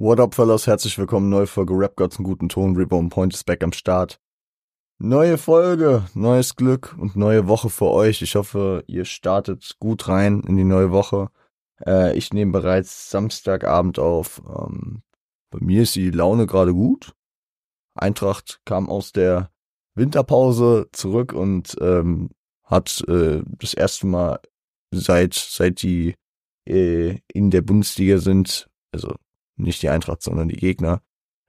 What 0.00 0.20
up, 0.20 0.36
fellas? 0.36 0.68
Herzlich 0.68 0.96
willkommen, 0.96 1.28
neue 1.28 1.48
Folge 1.48 1.74
Rap 1.74 1.96
Gods 1.96 2.18
einen 2.18 2.24
guten 2.24 2.48
Ton. 2.48 2.76
Reborn 2.76 3.08
Point 3.08 3.34
ist 3.34 3.42
back 3.46 3.64
am 3.64 3.72
Start. 3.72 4.20
Neue 5.00 5.38
Folge, 5.38 6.06
neues 6.14 6.54
Glück 6.54 6.94
und 6.96 7.16
neue 7.16 7.48
Woche 7.48 7.68
für 7.68 7.86
euch. 7.86 8.22
Ich 8.22 8.36
hoffe, 8.36 8.84
ihr 8.86 9.04
startet 9.04 9.74
gut 9.80 10.06
rein 10.06 10.44
in 10.46 10.56
die 10.56 10.62
neue 10.62 10.92
Woche. 10.92 11.30
Äh, 11.84 12.16
ich 12.16 12.32
nehme 12.32 12.52
bereits 12.52 13.10
Samstagabend 13.10 13.98
auf. 13.98 14.40
Ähm, 14.46 15.02
bei 15.50 15.58
mir 15.60 15.82
ist 15.82 15.96
die 15.96 16.12
Laune 16.12 16.46
gerade 16.46 16.72
gut. 16.72 17.16
Eintracht 17.96 18.60
kam 18.64 18.88
aus 18.88 19.10
der 19.10 19.50
Winterpause 19.96 20.86
zurück 20.92 21.32
und 21.32 21.76
ähm, 21.80 22.30
hat 22.62 23.02
äh, 23.08 23.42
das 23.44 23.74
erste 23.74 24.06
Mal 24.06 24.38
seit 24.92 25.34
seit 25.34 25.82
die 25.82 26.14
äh, 26.68 27.18
in 27.26 27.50
der 27.50 27.62
Bundesliga 27.62 28.18
sind, 28.18 28.70
also 28.92 29.16
nicht 29.58 29.82
die 29.82 29.88
Eintracht, 29.88 30.22
sondern 30.22 30.48
die 30.48 30.56
Gegner, 30.56 31.02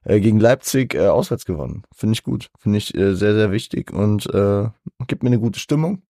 äh, 0.04 0.20
gegen 0.20 0.40
Leipzig 0.40 0.94
äh, 0.94 1.08
auswärts 1.08 1.44
gewonnen. 1.44 1.84
Finde 1.94 2.14
ich 2.14 2.22
gut. 2.22 2.50
Finde 2.58 2.78
ich 2.78 2.94
äh, 2.94 3.14
sehr, 3.14 3.34
sehr 3.34 3.52
wichtig 3.52 3.92
und 3.92 4.26
äh, 4.32 4.68
gibt 5.06 5.22
mir 5.22 5.28
eine 5.28 5.40
gute 5.40 5.60
Stimmung. 5.60 6.02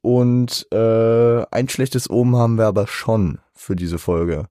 Und 0.00 0.66
äh, 0.72 1.46
ein 1.50 1.68
schlechtes 1.68 2.10
Omen 2.10 2.36
haben 2.36 2.58
wir 2.58 2.66
aber 2.66 2.86
schon 2.88 3.38
für 3.54 3.76
diese 3.76 3.98
Folge, 3.98 4.48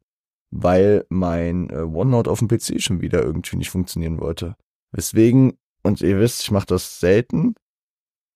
weil 0.50 1.06
mein 1.10 1.70
äh, 1.70 1.82
OneNote 1.82 2.32
auf 2.32 2.40
dem 2.40 2.48
PC 2.48 2.82
schon 2.82 3.02
wieder 3.02 3.22
irgendwie 3.22 3.58
nicht 3.58 3.70
funktionieren 3.70 4.20
wollte. 4.20 4.56
Weswegen, 4.92 5.58
und 5.84 6.02
ihr 6.02 6.20
wisst, 6.20 6.42
ich 6.44 6.52
mache 6.52 6.68
das 6.68 7.00
selten, 7.00 7.56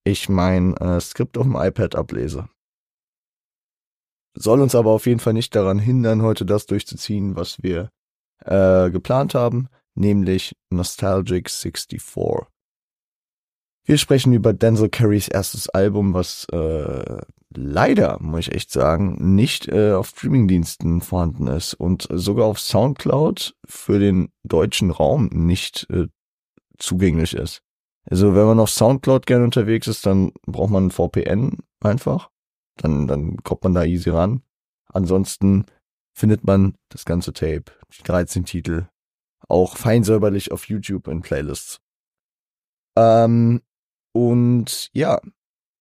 ich 0.03 0.27
mein 0.27 0.75
äh, 0.77 0.99
Skript 0.99 1.37
auf 1.37 1.45
dem 1.45 1.55
iPad 1.55 1.95
ablese. 1.95 2.49
Soll 4.37 4.59
uns 4.59 4.75
aber 4.75 4.91
auf 4.91 5.05
jeden 5.05 5.21
Fall 5.21 5.33
nicht 5.33 5.55
daran 5.55 5.79
hindern, 5.79 6.21
heute 6.21 6.45
das 6.45 6.65
durchzuziehen, 6.65 7.37
was 7.37 7.63
wir 7.63 7.89
äh, 8.43 8.89
geplant 8.89 9.35
haben, 9.35 9.67
nämlich 9.95 10.55
Nostalgic 10.69 11.49
64. 11.49 12.01
Wir 13.87 13.97
sprechen 13.99 14.33
über 14.33 14.51
Denzel 14.53 14.89
Carys 14.89 15.27
erstes 15.27 15.69
Album, 15.69 16.13
was 16.15 16.45
äh, 16.51 17.21
leider, 17.55 18.17
muss 18.19 18.47
ich 18.47 18.53
echt 18.53 18.71
sagen, 18.71 19.35
nicht 19.35 19.67
äh, 19.67 19.93
auf 19.93 20.09
Streamingdiensten 20.09 21.01
vorhanden 21.01 21.47
ist 21.47 21.75
und 21.75 22.07
sogar 22.11 22.47
auf 22.47 22.59
Soundcloud 22.59 23.55
für 23.65 23.99
den 23.99 24.29
deutschen 24.43 24.89
Raum 24.89 25.29
nicht 25.31 25.87
äh, 25.91 26.07
zugänglich 26.77 27.35
ist. 27.35 27.61
Also 28.09 28.35
wenn 28.35 28.45
man 28.45 28.59
auf 28.59 28.69
Soundcloud 28.69 29.25
gerne 29.25 29.45
unterwegs 29.45 29.87
ist, 29.87 30.05
dann 30.05 30.31
braucht 30.45 30.71
man 30.71 30.87
ein 30.87 30.91
VPN 30.91 31.59
einfach. 31.79 32.29
Dann, 32.77 33.07
dann 33.07 33.37
kommt 33.37 33.63
man 33.63 33.73
da 33.73 33.83
easy 33.83 34.09
ran. 34.09 34.41
Ansonsten 34.87 35.65
findet 36.15 36.45
man 36.45 36.75
das 36.89 37.05
ganze 37.05 37.33
Tape, 37.33 37.65
die 37.97 38.03
13 38.03 38.45
Titel, 38.45 38.87
auch 39.47 39.77
fein 39.77 40.03
säuberlich 40.03 40.51
auf 40.51 40.67
YouTube 40.67 41.07
in 41.07 41.21
Playlists. 41.21 41.79
Ähm, 42.97 43.61
und 44.13 44.89
ja, 44.93 45.19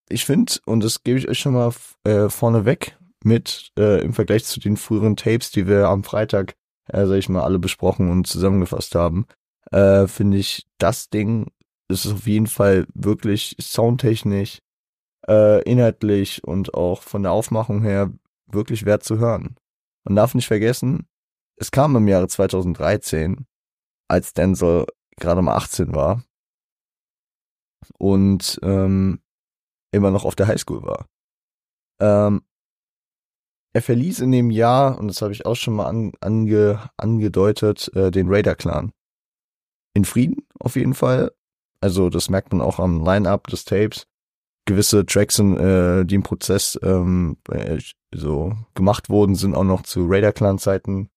ich 0.09 0.25
finde, 0.25 0.53
und 0.65 0.83
das 0.83 1.03
gebe 1.03 1.17
ich 1.17 1.27
euch 1.27 1.39
schon 1.39 1.53
mal 1.53 1.73
äh, 2.03 2.29
vorneweg 2.29 2.97
mit, 3.23 3.71
äh, 3.79 4.01
im 4.01 4.13
Vergleich 4.13 4.45
zu 4.45 4.59
den 4.59 4.77
früheren 4.77 5.15
Tapes, 5.15 5.51
die 5.51 5.67
wir 5.67 5.87
am 5.87 6.03
Freitag, 6.03 6.55
äh, 6.89 7.05
sag 7.05 7.15
ich 7.15 7.29
mal, 7.29 7.43
alle 7.43 7.57
besprochen 7.57 8.11
und 8.11 8.27
zusammengefasst 8.27 8.93
haben, 8.93 9.25
äh, 9.71 10.05
finde 10.07 10.37
ich, 10.37 10.67
das 10.77 11.09
Ding 11.09 11.51
ist 11.87 12.05
auf 12.07 12.27
jeden 12.27 12.47
Fall 12.47 12.85
wirklich 12.93 13.55
soundtechnisch, 13.59 14.59
äh, 15.27 15.63
inhaltlich 15.63 16.43
und 16.43 16.73
auch 16.73 17.01
von 17.01 17.23
der 17.23 17.31
Aufmachung 17.31 17.81
her 17.81 18.11
wirklich 18.47 18.85
wert 18.85 19.03
zu 19.03 19.17
hören. 19.17 19.55
Man 20.05 20.15
darf 20.15 20.35
nicht 20.35 20.47
vergessen, 20.47 21.07
es 21.57 21.71
kam 21.71 21.95
im 21.95 22.07
Jahre 22.07 22.27
2013, 22.27 23.45
als 24.07 24.33
Denzel 24.33 24.85
gerade 25.17 25.41
mal 25.41 25.55
18 25.55 25.95
war 25.95 26.23
und 27.97 28.59
ähm, 28.61 29.21
immer 29.91 30.11
noch 30.11 30.25
auf 30.25 30.35
der 30.35 30.47
Highschool 30.47 30.83
war. 30.83 31.07
Ähm, 31.99 32.41
er 33.73 33.81
verließ 33.81 34.19
in 34.19 34.31
dem 34.31 34.51
Jahr, 34.51 34.97
und 34.97 35.07
das 35.07 35.21
habe 35.21 35.33
ich 35.33 35.45
auch 35.45 35.55
schon 35.55 35.75
mal 35.75 35.87
an, 35.87 36.13
ange, 36.21 36.89
angedeutet, 36.97 37.91
äh, 37.93 38.11
den 38.11 38.29
Raider-Clan. 38.29 38.91
In 39.93 40.05
Frieden 40.05 40.47
auf 40.59 40.75
jeden 40.75 40.93
Fall. 40.93 41.33
Also 41.81 42.09
das 42.09 42.29
merkt 42.29 42.51
man 42.51 42.61
auch 42.61 42.79
am 42.79 43.03
Line-Up 43.03 43.47
des 43.47 43.65
Tapes. 43.65 44.07
Gewisse 44.65 45.05
Tracks, 45.05 45.39
äh, 45.39 46.05
die 46.05 46.15
im 46.15 46.23
Prozess 46.23 46.77
ähm, 46.81 47.37
äh, 47.49 47.79
so 48.13 48.53
gemacht 48.73 49.09
wurden, 49.09 49.35
sind 49.35 49.55
auch 49.55 49.63
noch 49.63 49.83
zu 49.83 50.07
Raider-Clan-Zeiten 50.07 51.09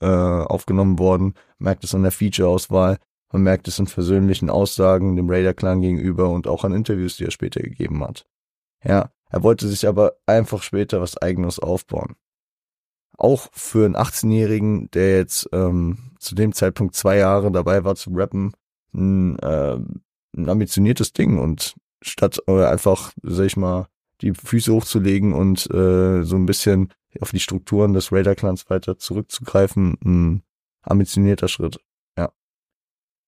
äh, 0.00 0.06
aufgenommen 0.06 0.98
worden. 0.98 1.34
Man 1.58 1.70
merkt 1.70 1.84
es 1.84 1.94
an 1.94 2.02
der 2.02 2.12
Feature-Auswahl. 2.12 2.98
Man 3.32 3.42
merkt 3.42 3.66
es 3.66 3.78
in 3.78 3.86
versöhnlichen 3.86 4.50
Aussagen 4.50 5.16
dem 5.16 5.30
Raider-Clan 5.30 5.80
gegenüber 5.80 6.28
und 6.28 6.46
auch 6.46 6.64
an 6.64 6.74
Interviews, 6.74 7.16
die 7.16 7.24
er 7.24 7.30
später 7.30 7.62
gegeben 7.62 8.04
hat. 8.04 8.26
Ja, 8.84 9.10
er 9.30 9.42
wollte 9.42 9.68
sich 9.68 9.88
aber 9.88 10.16
einfach 10.26 10.62
später 10.62 11.00
was 11.00 11.16
eigenes 11.16 11.58
aufbauen. 11.58 12.16
Auch 13.16 13.48
für 13.52 13.86
einen 13.86 13.96
18-Jährigen, 13.96 14.90
der 14.90 15.16
jetzt 15.16 15.48
ähm, 15.52 16.12
zu 16.18 16.34
dem 16.34 16.52
Zeitpunkt 16.52 16.94
zwei 16.94 17.16
Jahre 17.16 17.50
dabei 17.50 17.84
war 17.84 17.94
zu 17.94 18.10
rappen, 18.10 18.52
ein, 18.92 19.38
äh, 19.38 19.78
ein 20.36 20.48
ambitioniertes 20.48 21.12
Ding 21.14 21.38
und 21.38 21.74
statt 22.02 22.40
äh, 22.46 22.64
einfach, 22.64 23.12
sag 23.22 23.46
ich 23.46 23.56
mal, 23.56 23.88
die 24.20 24.32
Füße 24.32 24.72
hochzulegen 24.72 25.32
und 25.32 25.68
äh, 25.70 26.22
so 26.22 26.36
ein 26.36 26.46
bisschen 26.46 26.92
auf 27.20 27.30
die 27.30 27.40
Strukturen 27.40 27.92
des 27.92 28.12
Raider-Clans 28.12 28.70
weiter 28.70 28.98
zurückzugreifen, 28.98 29.98
ein 30.04 30.42
ambitionierter 30.82 31.48
Schritt. 31.48 31.78
Ja. 32.16 32.32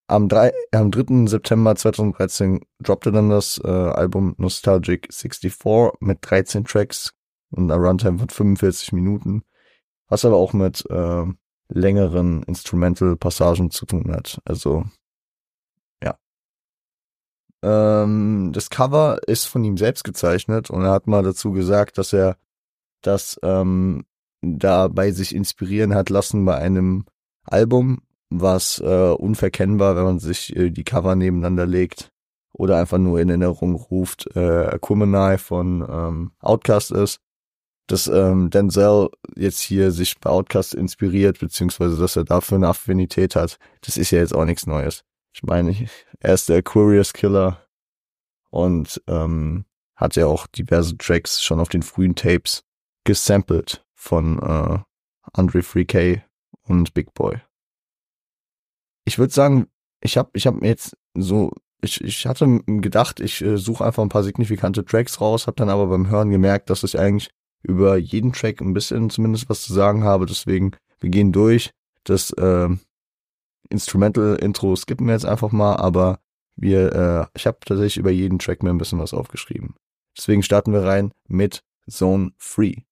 Am, 0.06 0.28
3, 0.28 0.52
am 0.72 0.90
3. 0.90 1.26
September 1.26 1.74
2013 1.76 2.60
droppte 2.80 3.12
dann 3.12 3.30
das 3.30 3.60
äh, 3.62 3.68
Album 3.68 4.34
Nostalgic 4.38 5.08
64 5.12 6.00
mit 6.00 6.18
13 6.22 6.64
Tracks 6.64 7.14
und 7.50 7.70
einer 7.70 7.80
Runtime 7.80 8.18
von 8.18 8.28
45 8.28 8.92
Minuten, 8.92 9.42
was 10.08 10.24
aber 10.24 10.36
auch 10.36 10.52
mit 10.52 10.84
äh, 10.90 11.24
längeren 11.68 12.42
Instrumental-Passagen 12.44 13.70
zu 13.70 13.86
tun 13.86 14.12
hat. 14.12 14.40
Also 14.44 14.84
ähm, 17.64 18.50
das 18.52 18.68
Cover 18.68 19.18
ist 19.26 19.46
von 19.46 19.64
ihm 19.64 19.78
selbst 19.78 20.04
gezeichnet 20.04 20.70
und 20.70 20.82
er 20.82 20.90
hat 20.90 21.06
mal 21.06 21.22
dazu 21.22 21.52
gesagt, 21.52 21.96
dass 21.96 22.12
er 22.12 22.36
das 23.00 23.38
ähm, 23.42 24.04
dabei 24.42 25.10
sich 25.12 25.34
inspirieren 25.34 25.94
hat 25.94 26.10
lassen 26.10 26.44
bei 26.44 26.56
einem 26.56 27.06
Album, 27.44 28.02
was 28.28 28.80
äh, 28.80 29.12
unverkennbar, 29.12 29.96
wenn 29.96 30.04
man 30.04 30.18
sich 30.18 30.54
äh, 30.54 30.70
die 30.70 30.84
Cover 30.84 31.14
nebeneinander 31.14 31.66
legt 31.66 32.10
oder 32.52 32.78
einfach 32.78 32.98
nur 32.98 33.18
in 33.20 33.30
Erinnerung 33.30 33.74
ruft, 33.74 34.28
äh, 34.36 34.66
Aquemini 34.66 35.38
von 35.38 35.86
ähm, 35.88 36.32
Outcast 36.40 36.92
ist. 36.92 37.20
Dass 37.86 38.08
ähm, 38.08 38.48
Denzel 38.48 39.10
jetzt 39.36 39.60
hier 39.60 39.90
sich 39.90 40.18
bei 40.18 40.30
Outcast 40.30 40.74
inspiriert, 40.74 41.38
beziehungsweise 41.38 41.98
dass 41.98 42.16
er 42.16 42.24
dafür 42.24 42.56
eine 42.56 42.68
Affinität 42.68 43.36
hat, 43.36 43.58
das 43.82 43.98
ist 43.98 44.10
ja 44.10 44.20
jetzt 44.20 44.34
auch 44.34 44.46
nichts 44.46 44.66
Neues. 44.66 45.04
Ich 45.34 45.42
meine, 45.42 45.74
er 46.20 46.34
ist 46.34 46.48
der 46.48 46.62
Curious 46.62 47.12
Killer 47.12 47.66
und 48.50 49.02
ähm, 49.08 49.64
hat 49.96 50.14
ja 50.16 50.26
auch 50.26 50.46
diverse 50.46 50.96
Tracks 50.96 51.42
schon 51.42 51.58
auf 51.58 51.68
den 51.68 51.82
frühen 51.82 52.14
Tapes 52.14 52.62
gesampelt 53.04 53.84
von 53.94 54.38
äh, 54.38 54.78
Andre 55.32 55.58
3K 55.58 56.22
und 56.62 56.94
Big 56.94 57.12
Boy. 57.14 57.40
Ich 59.04 59.18
würde 59.18 59.32
sagen, 59.32 59.66
ich 60.00 60.16
habe 60.16 60.30
ich 60.34 60.46
hab 60.46 60.60
mir 60.60 60.68
jetzt 60.68 60.96
so 61.14 61.52
ich, 61.84 62.00
ich 62.00 62.26
hatte 62.26 62.62
gedacht, 62.66 63.20
ich 63.20 63.42
äh, 63.42 63.58
suche 63.58 63.84
einfach 63.84 64.02
ein 64.02 64.08
paar 64.08 64.22
signifikante 64.22 64.84
Tracks 64.84 65.20
raus, 65.20 65.46
habe 65.46 65.56
dann 65.56 65.68
aber 65.68 65.86
beim 65.86 66.08
Hören 66.08 66.30
gemerkt, 66.30 66.70
dass 66.70 66.82
ich 66.82 66.98
eigentlich 66.98 67.30
über 67.62 67.96
jeden 67.96 68.32
Track 68.32 68.60
ein 68.60 68.74
bisschen 68.74 69.10
zumindest 69.10 69.48
was 69.48 69.62
zu 69.62 69.72
sagen 69.72 70.04
habe. 70.04 70.26
Deswegen, 70.26 70.72
wir 71.00 71.10
gehen 71.10 71.32
durch. 71.32 71.70
Das 72.04 72.30
äh, 72.30 72.68
Instrumental-Intro 73.70 74.76
skippen 74.76 75.06
wir 75.06 75.14
jetzt 75.14 75.26
einfach 75.26 75.52
mal, 75.52 75.76
aber 75.76 76.20
wir, 76.56 76.92
äh, 76.92 77.26
ich 77.36 77.46
habe 77.46 77.58
tatsächlich 77.64 77.98
über 77.98 78.10
jeden 78.10 78.38
Track 78.38 78.62
mir 78.62 78.70
ein 78.70 78.78
bisschen 78.78 78.98
was 78.98 79.14
aufgeschrieben. 79.14 79.74
Deswegen 80.16 80.42
starten 80.42 80.72
wir 80.72 80.84
rein 80.84 81.12
mit 81.28 81.64
Zone 81.88 82.32
Free. 82.38 82.82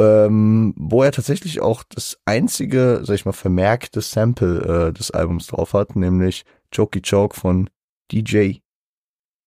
Ähm, 0.00 0.74
wo 0.76 1.02
er 1.02 1.12
tatsächlich 1.12 1.60
auch 1.60 1.84
das 1.88 2.18
einzige, 2.24 3.00
sag 3.04 3.14
ich 3.14 3.24
mal, 3.24 3.32
vermerkte 3.32 4.00
Sample 4.00 4.88
äh, 4.88 4.92
des 4.92 5.12
Albums 5.12 5.46
drauf 5.46 5.72
hat, 5.72 5.94
nämlich 5.94 6.44
Jokey 6.72 7.00
Choke 7.00 7.38
von 7.38 7.70
DJ 8.10 8.56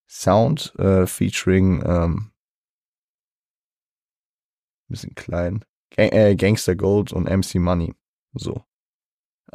Sound 0.09 0.73
äh, 0.79 1.05
featuring 1.05 1.83
ähm, 1.85 2.31
bisschen 4.87 5.15
klein 5.15 5.65
Gang 5.95 6.13
äh, 6.13 6.35
Gangster 6.35 6.75
Gold 6.75 7.11
und 7.11 7.29
MC 7.29 7.55
Money. 7.55 7.93
So. 8.33 8.63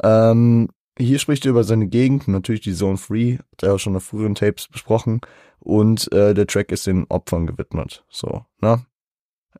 Ähm, 0.01 0.69
hier 0.97 1.19
spricht 1.19 1.45
er 1.45 1.51
über 1.51 1.63
seine 1.63 1.87
Gegend, 1.87 2.27
natürlich 2.27 2.61
die 2.61 2.73
Zone 2.73 2.97
Free, 2.97 3.37
hat 3.37 3.63
er 3.63 3.73
auch 3.75 3.79
schon 3.79 3.95
in 3.95 3.99
früheren 3.99 4.35
Tapes 4.35 4.67
besprochen. 4.67 5.21
Und 5.59 6.11
äh, 6.11 6.33
der 6.33 6.47
Track 6.47 6.71
ist 6.71 6.87
den 6.87 7.05
Opfern 7.05 7.47
gewidmet. 7.47 8.05
So, 8.09 8.45
ne? 8.61 8.85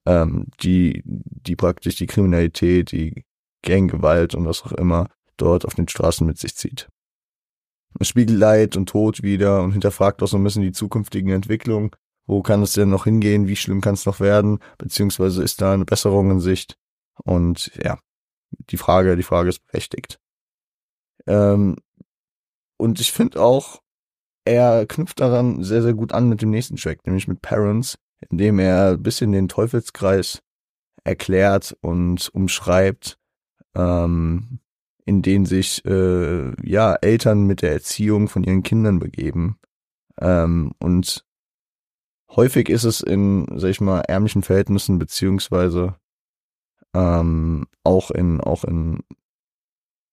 Ähm, 0.06 0.48
die, 0.62 1.02
die 1.06 1.56
praktisch 1.56 1.96
die 1.96 2.08
Kriminalität, 2.08 2.92
die 2.92 3.24
Ganggewalt 3.64 4.36
und 4.36 4.46
was 4.46 4.64
auch 4.64 4.74
immer 4.74 5.08
dort 5.38 5.66
auf 5.66 5.76
den 5.76 5.88
Straßen 5.88 6.28
mit 6.28 6.38
sich 6.38 6.56
zieht. 6.56 6.90
Es 8.00 8.08
spiegelt 8.08 8.38
Leid 8.38 8.76
und 8.76 8.90
Tod 8.90 9.24
wieder 9.24 9.62
und 9.62 9.72
hinterfragt 9.72 10.22
auch 10.22 10.28
so 10.28 10.38
ein 10.38 10.44
bisschen 10.44 10.64
die 10.64 10.72
zukünftigen 10.72 11.32
Entwicklungen. 11.32 11.92
Wo 12.26 12.42
kann 12.42 12.62
es 12.64 12.74
denn 12.74 12.90
noch 12.90 13.04
hingehen? 13.04 13.48
Wie 13.48 13.56
schlimm 13.56 13.82
kann 13.82 13.94
es 13.94 14.06
noch 14.06 14.20
werden? 14.20 14.60
Beziehungsweise 14.78 15.44
ist 15.44 15.62
da 15.62 15.74
eine 15.74 15.86
Besserung 15.86 16.32
in 16.32 16.40
Sicht? 16.40 16.78
Und 17.24 17.72
ja, 17.82 18.00
die 18.70 18.78
Frage, 18.78 19.16
die 19.16 19.24
Frage 19.24 19.50
ist 19.50 19.66
berechtigt. 19.66 20.20
Ähm, 21.28 21.76
und 22.78 23.00
ich 23.00 23.12
finde 23.12 23.42
auch, 23.42 23.82
er 24.46 24.86
knüpft 24.86 25.20
daran 25.20 25.64
sehr, 25.64 25.82
sehr 25.82 25.94
gut 25.94 26.12
an 26.12 26.28
mit 26.30 26.42
dem 26.42 26.50
nächsten 26.50 26.76
Track, 26.76 27.06
nämlich 27.06 27.28
mit 27.28 27.42
Parents, 27.42 27.98
indem 28.30 28.60
er 28.60 28.92
ein 28.92 29.04
bisschen 29.04 29.32
den 29.32 29.48
Teufelskreis 29.48 30.42
erklärt 31.04 31.78
und 31.82 32.30
umschreibt, 32.34 33.18
ähm, 33.76 34.60
in 35.06 35.22
den 35.22 35.46
sich 35.46 35.84
äh, 35.86 36.54
ja 36.66 36.96
Eltern 36.96 37.46
mit 37.46 37.62
der 37.62 37.74
Erziehung 37.74 38.28
von 38.28 38.44
ihren 38.44 38.64
Kindern 38.64 39.00
begeben. 39.00 39.60
Ähm, 40.20 40.72
und 40.80 41.26
häufig 42.32 42.70
ist 42.70 42.84
es 42.84 43.02
in, 43.02 43.48
sag 43.56 43.70
ich 43.70 43.82
mal, 43.82 44.02
ärmlichen 44.02 44.44
Verhältnissen 44.44 45.00
beziehungsweise 45.00 45.96
ähm, 46.94 47.68
auch 47.84 48.12
in 48.12 48.40
auch 48.40 48.64
in 48.64 49.04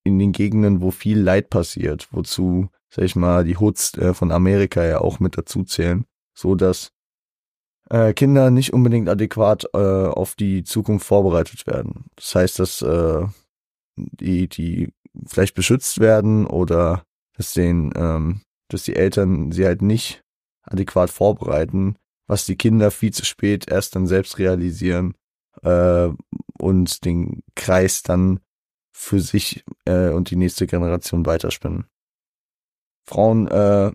in 0.04 0.18
den 0.18 0.32
Gegenden, 0.32 0.80
wo 0.80 0.90
viel 0.90 1.18
Leid 1.20 1.50
passiert, 1.50 2.08
wozu, 2.12 2.68
sag 2.88 3.04
ich 3.04 3.16
mal, 3.16 3.44
die 3.44 3.56
Hoods 3.56 3.96
äh, 3.98 4.14
von 4.14 4.32
Amerika 4.32 4.84
ja 4.84 5.00
auch 5.00 5.20
mit 5.20 5.36
dazu 5.36 5.64
zählen, 5.64 6.04
so 6.34 6.54
dass 6.54 6.92
äh, 7.90 8.14
Kinder 8.14 8.50
nicht 8.50 8.72
unbedingt 8.72 9.08
adäquat 9.08 9.66
äh, 9.74 9.78
auf 9.78 10.34
die 10.34 10.62
Zukunft 10.64 11.06
vorbereitet 11.06 11.66
werden. 11.66 12.06
Das 12.16 12.34
heißt, 12.34 12.58
dass 12.58 12.82
äh, 12.82 13.26
die, 13.96 14.48
die 14.48 14.92
vielleicht 15.26 15.54
beschützt 15.54 16.00
werden 16.00 16.46
oder 16.46 17.04
dass 17.36 17.52
den, 17.52 17.92
ähm, 17.96 18.42
dass 18.68 18.84
die 18.84 18.96
Eltern 18.96 19.52
sie 19.52 19.66
halt 19.66 19.82
nicht 19.82 20.22
adäquat 20.62 21.10
vorbereiten, 21.10 21.96
was 22.26 22.46
die 22.46 22.56
Kinder 22.56 22.90
viel 22.90 23.12
zu 23.12 23.24
spät 23.24 23.70
erst 23.70 23.96
dann 23.96 24.06
selbst 24.06 24.38
realisieren 24.38 25.14
äh, 25.62 26.08
und 26.58 27.04
den 27.04 27.42
Kreis 27.56 28.02
dann 28.02 28.40
für 29.00 29.20
sich 29.20 29.64
äh, 29.86 30.10
und 30.10 30.30
die 30.30 30.36
nächste 30.36 30.66
Generation 30.66 31.24
weiterspinnen. 31.24 31.86
Frauen 33.08 33.48
äh, 33.48 33.92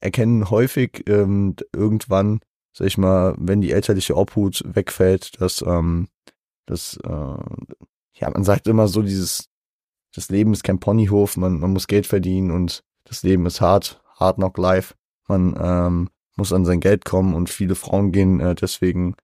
erkennen 0.00 0.48
häufig 0.48 1.06
ähm, 1.06 1.54
irgendwann, 1.70 2.40
sag 2.72 2.86
ich 2.86 2.96
mal, 2.96 3.34
wenn 3.38 3.60
die 3.60 3.72
elterliche 3.72 4.16
Obhut 4.16 4.62
wegfällt, 4.64 5.38
dass 5.40 5.60
ähm, 5.60 6.08
das 6.64 6.96
äh, 7.04 7.08
ja 8.14 8.30
man 8.30 8.42
sagt 8.42 8.66
immer 8.68 8.88
so 8.88 9.02
dieses 9.02 9.50
das 10.14 10.30
Leben 10.30 10.54
ist 10.54 10.64
kein 10.64 10.80
Ponyhof, 10.80 11.36
man 11.36 11.60
man 11.60 11.74
muss 11.74 11.86
Geld 11.86 12.06
verdienen 12.06 12.50
und 12.50 12.82
das 13.04 13.22
Leben 13.22 13.44
ist 13.44 13.60
hart, 13.60 14.02
hard 14.18 14.36
knock 14.36 14.56
life. 14.56 14.94
Man 15.28 15.54
ähm, 15.60 16.10
muss 16.36 16.54
an 16.54 16.64
sein 16.64 16.80
Geld 16.80 17.04
kommen 17.04 17.34
und 17.34 17.50
viele 17.50 17.74
Frauen 17.74 18.12
gehen 18.12 18.40
äh, 18.40 18.54
deswegen 18.54 19.14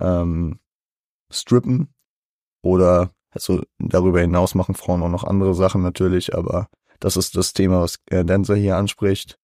ähm, 0.00 0.58
strippen 1.30 1.94
oder 2.62 3.15
also 3.36 3.62
darüber 3.78 4.20
hinaus 4.20 4.54
machen 4.54 4.74
Frauen 4.74 5.02
auch 5.02 5.08
noch 5.08 5.24
andere 5.24 5.54
Sachen 5.54 5.82
natürlich, 5.82 6.34
aber 6.34 6.68
das 7.00 7.16
ist 7.16 7.36
das 7.36 7.52
Thema, 7.52 7.82
was 7.82 7.98
äh, 8.06 8.24
Denzel 8.24 8.56
hier 8.56 8.76
anspricht. 8.76 9.38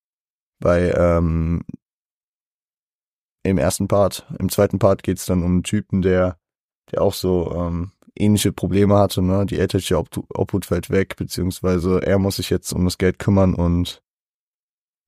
Bei 0.59 0.93
ähm, 0.93 1.63
im 3.43 3.59
ersten 3.59 3.89
Part, 3.89 4.27
im 4.39 4.49
zweiten 4.49 4.79
Part 4.79 5.03
geht's 5.03 5.27
dann 5.27 5.43
um 5.43 5.53
einen 5.53 5.63
Typen, 5.63 6.03
der, 6.03 6.39
der 6.93 7.03
auch 7.03 7.15
so 7.15 7.53
ähm, 7.55 7.93
ähnliche 8.15 8.53
Probleme 8.53 8.97
hatte, 8.97 9.23
ne? 9.23 9.47
Die 9.47 9.59
elterliche 9.59 9.99
Obhut 9.99 10.67
fällt 10.67 10.91
weg, 10.91 11.17
beziehungsweise 11.17 12.01
er 12.03 12.19
muss 12.19 12.37
sich 12.37 12.51
jetzt 12.51 12.73
um 12.73 12.85
das 12.85 12.99
Geld 12.99 13.19
kümmern 13.19 13.55
und 13.55 14.03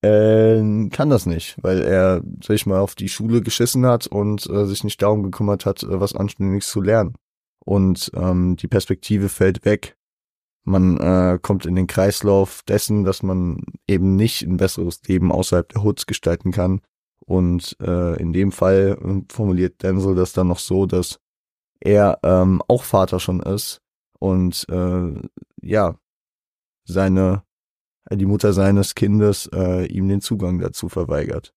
äh, 0.03 0.89
kann 0.91 1.11
das 1.11 1.27
nicht, 1.27 1.57
weil 1.63 1.83
er, 1.83 2.23
sag 2.43 2.57
ich 2.57 2.67
mal, 2.67 2.81
auf 2.81 2.95
die 2.95 3.09
Schule 3.09 3.41
geschissen 3.41 3.87
hat 3.87 4.07
und 4.07 4.49
äh, 4.51 4.67
sich 4.67 4.85
nicht 4.85 5.01
darum 5.01 5.23
gekümmert 5.23 5.65
hat, 5.65 5.83
äh, 5.83 6.01
was 6.01 6.15
Anständiges 6.15 6.69
zu 6.69 6.81
lernen 6.81 7.15
und 7.65 8.11
ähm, 8.15 8.57
die 8.57 8.69
Perspektive 8.69 9.29
fällt 9.29 9.65
weg. 9.65 9.97
Man 10.65 10.97
äh, 10.99 11.39
kommt 11.41 11.67
in 11.67 11.75
den 11.75 11.87
Kreislauf 11.87 12.63
dessen, 12.63 13.05
dass 13.05 13.23
man 13.23 13.63
eben 13.87 14.17
nicht 14.17 14.43
ein 14.43 14.57
besseres 14.57 15.03
Leben 15.07 15.31
außerhalb 15.31 15.69
der 15.69 15.83
Hoods 15.83 16.07
gestalten 16.07 16.53
kann. 16.53 16.81
Und 17.27 17.77
äh, 17.81 18.21
in 18.21 18.33
dem 18.33 18.53
Fall 18.53 18.99
äh, 19.01 19.33
formuliert 19.33 19.83
Denzel 19.83 20.15
das 20.15 20.33
dann 20.33 20.49
noch 20.49 20.59
so, 20.59 20.87
dass 20.87 21.21
er 21.81 22.19
ähm, 22.23 22.63
auch 22.69 22.83
Vater 22.83 23.21
schon 23.21 23.41
ist 23.41 23.83
und 24.19 24.67
äh, 24.71 25.21
ja 25.61 25.99
seine 26.85 27.43
die 28.11 28.27
Mutter 28.27 28.53
seines 28.53 28.95
Kindes 28.95 29.49
äh, 29.53 29.87
ihm 29.87 30.09
den 30.09 30.21
Zugang 30.21 30.59
dazu 30.59 30.89
verweigert. 30.89 31.55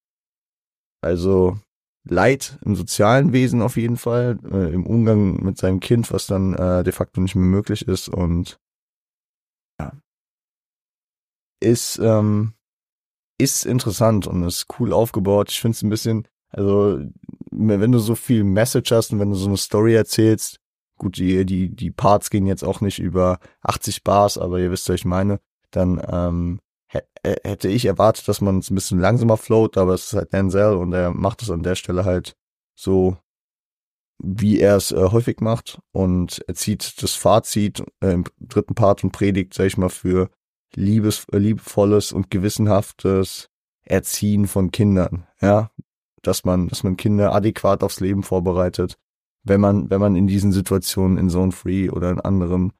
Also 1.02 1.60
Leid 2.12 2.60
im 2.66 2.76
sozialen 2.76 3.34
Wesen 3.34 3.62
auf 3.62 3.78
jeden 3.78 3.98
Fall, 3.98 4.40
äh, 4.52 4.74
im 4.74 4.86
Umgang 4.86 5.44
mit 5.44 5.58
seinem 5.58 5.80
Kind, 5.80 6.12
was 6.12 6.28
dann 6.28 6.54
äh, 6.54 6.84
de 6.84 6.94
facto 6.94 7.22
nicht 7.22 7.36
mehr 7.36 7.46
möglich 7.46 7.88
ist 7.88 8.10
und 8.10 8.60
ja, 9.80 9.94
ist 11.60 12.00
ähm, 12.00 12.54
ist 13.40 13.66
interessant 13.66 14.28
und 14.28 14.44
ist 14.44 14.68
cool 14.80 14.94
aufgebaut. 14.94 15.52
Ich 15.52 15.62
finde 15.62 15.76
es 15.76 15.84
ein 15.84 15.90
bisschen, 15.90 16.28
also 16.50 17.00
wenn 17.52 17.92
du 17.92 18.00
so 18.00 18.16
viel 18.16 18.44
Message 18.44 18.92
hast 18.92 19.14
und 19.14 19.20
wenn 19.20 19.30
du 19.30 19.36
so 19.36 19.48
eine 19.48 19.58
Story 19.58 19.94
erzählst, 19.96 20.60
gut, 20.98 21.18
die 21.18 21.46
die 21.46 21.70
die 21.70 21.92
Parts 21.92 22.30
gehen 22.30 22.48
jetzt 22.48 22.64
auch 22.64 22.82
nicht 22.82 23.00
über 23.00 23.40
80 23.62 24.04
Bars, 24.04 24.38
aber 24.38 24.60
ihr 24.60 24.72
wisst, 24.72 24.90
was 24.90 24.96
ich 24.96 25.06
meine, 25.06 25.40
dann 25.72 26.02
ähm, 26.08 26.60
hätte 27.44 27.68
ich 27.68 27.86
erwartet, 27.86 28.28
dass 28.28 28.42
man 28.42 28.60
es 28.60 28.70
ein 28.70 28.76
bisschen 28.76 29.00
langsamer 29.00 29.38
float, 29.38 29.78
aber 29.78 29.94
es 29.94 30.06
ist 30.06 30.14
halt 30.14 30.34
Denzel 30.34 30.76
und 30.76 30.94
er 30.94 31.12
macht 31.12 31.42
es 31.42 31.52
an 31.52 31.64
der 31.64 31.76
Stelle 31.76 32.06
halt 32.06 32.36
so, 32.76 33.18
wie 34.20 34.60
er 34.60 34.78
es 34.78 34.92
äh, 34.92 35.10
häufig 35.12 35.42
macht. 35.42 35.80
Und 35.92 36.44
er 36.48 36.56
zieht 36.56 37.02
das 37.02 37.14
Fazit 37.14 37.84
äh, 38.02 38.14
im 38.14 38.26
dritten 38.40 38.76
Part 38.76 39.04
und 39.04 39.12
predigt, 39.12 39.54
sag 39.54 39.66
ich 39.66 39.78
mal, 39.78 39.90
für 39.90 40.30
liebes, 40.76 41.26
äh, 41.32 41.38
liebevolles 41.38 42.12
und 42.12 42.32
gewissenhaftes 42.32 43.50
Erziehen 43.84 44.48
von 44.48 44.72
Kindern, 44.72 45.28
ja, 45.42 45.72
dass 46.22 46.44
man, 46.44 46.68
dass 46.68 46.84
man 46.84 46.98
Kinder 46.98 47.34
adäquat 47.34 47.84
aufs 47.84 48.02
Leben 48.02 48.24
vorbereitet, 48.24 48.98
wenn 49.44 49.62
man, 49.62 49.90
wenn 49.90 50.02
man 50.02 50.16
in 50.16 50.28
diesen 50.28 50.52
Situationen 50.52 51.18
in 51.18 51.30
Zone 51.30 51.54
Free 51.54 51.90
oder 51.90 52.12
in 52.12 52.20
anderen 52.20 52.74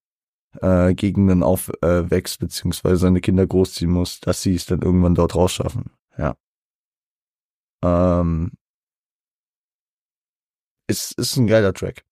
äh, 0.62 0.94
Gegenden 0.94 1.44
aufwächst, 1.44 2.42
äh, 2.42 2.46
beziehungsweise 2.46 2.98
seine 2.98 3.22
Kinder 3.22 3.46
großziehen 3.46 3.92
muss, 3.92 4.20
dass 4.20 4.42
sie 4.42 4.56
es 4.56 4.66
dann 4.66 4.82
irgendwann 4.82 5.16
dort 5.16 5.36
rausschaffen. 5.36 5.92
Ja. 6.18 6.36
Ähm, 7.84 8.52
ist, 10.88 11.18
ist 11.18 11.38
ein 11.38 11.48
geiler 11.48 11.74
Track. 11.74 12.04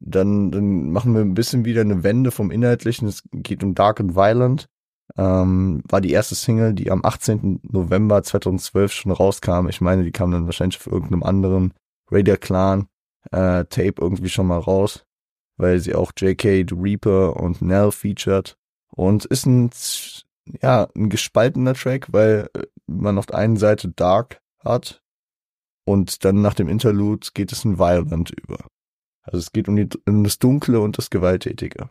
Dann, 0.00 0.50
dann 0.50 0.90
machen 0.90 1.14
wir 1.14 1.20
ein 1.20 1.34
bisschen 1.34 1.64
wieder 1.64 1.82
eine 1.82 2.02
Wende 2.02 2.32
vom 2.32 2.50
Inhaltlichen. 2.50 3.06
Es 3.06 3.22
geht 3.32 3.62
um 3.62 3.74
Dark 3.74 4.00
and 4.00 4.16
Violent. 4.16 4.68
Ähm, 5.16 5.82
war 5.88 6.00
die 6.00 6.10
erste 6.10 6.34
Single, 6.34 6.74
die 6.74 6.90
am 6.90 7.04
18. 7.04 7.60
November 7.62 8.22
2012 8.22 8.92
schon 8.92 9.12
rauskam. 9.12 9.68
Ich 9.68 9.80
meine, 9.80 10.02
die 10.04 10.10
kam 10.10 10.32
dann 10.32 10.46
wahrscheinlich 10.46 10.78
für 10.78 10.90
irgendeinem 10.90 11.22
anderen 11.22 11.74
Raider 12.10 12.36
Clan 12.36 12.88
äh, 13.30 13.64
Tape 13.66 13.94
irgendwie 13.98 14.28
schon 14.28 14.46
mal 14.46 14.58
raus 14.58 15.04
weil 15.62 15.78
sie 15.78 15.94
auch 15.94 16.12
J.K. 16.16 16.66
The 16.68 16.74
Reaper 16.74 17.36
und 17.36 17.62
Nell 17.62 17.92
featured. 17.92 18.58
Und 18.94 19.24
ist 19.24 19.46
ein, 19.46 19.70
ja, 20.60 20.88
ein 20.94 21.08
gespaltener 21.08 21.72
Track, 21.72 22.12
weil 22.12 22.50
äh, 22.54 22.64
man 22.86 23.16
auf 23.16 23.26
der 23.26 23.38
einen 23.38 23.56
Seite 23.56 23.88
Dark 23.88 24.42
hat 24.62 25.02
und 25.86 26.24
dann 26.24 26.42
nach 26.42 26.54
dem 26.54 26.68
Interlude 26.68 27.28
geht 27.32 27.52
es 27.52 27.64
in 27.64 27.78
Violent 27.78 28.30
über. 28.30 28.66
Also 29.22 29.38
es 29.38 29.52
geht 29.52 29.68
um, 29.68 29.76
die, 29.76 29.88
um 30.06 30.24
das 30.24 30.38
Dunkle 30.38 30.80
und 30.80 30.98
das 30.98 31.10
Gewalttätige. 31.10 31.88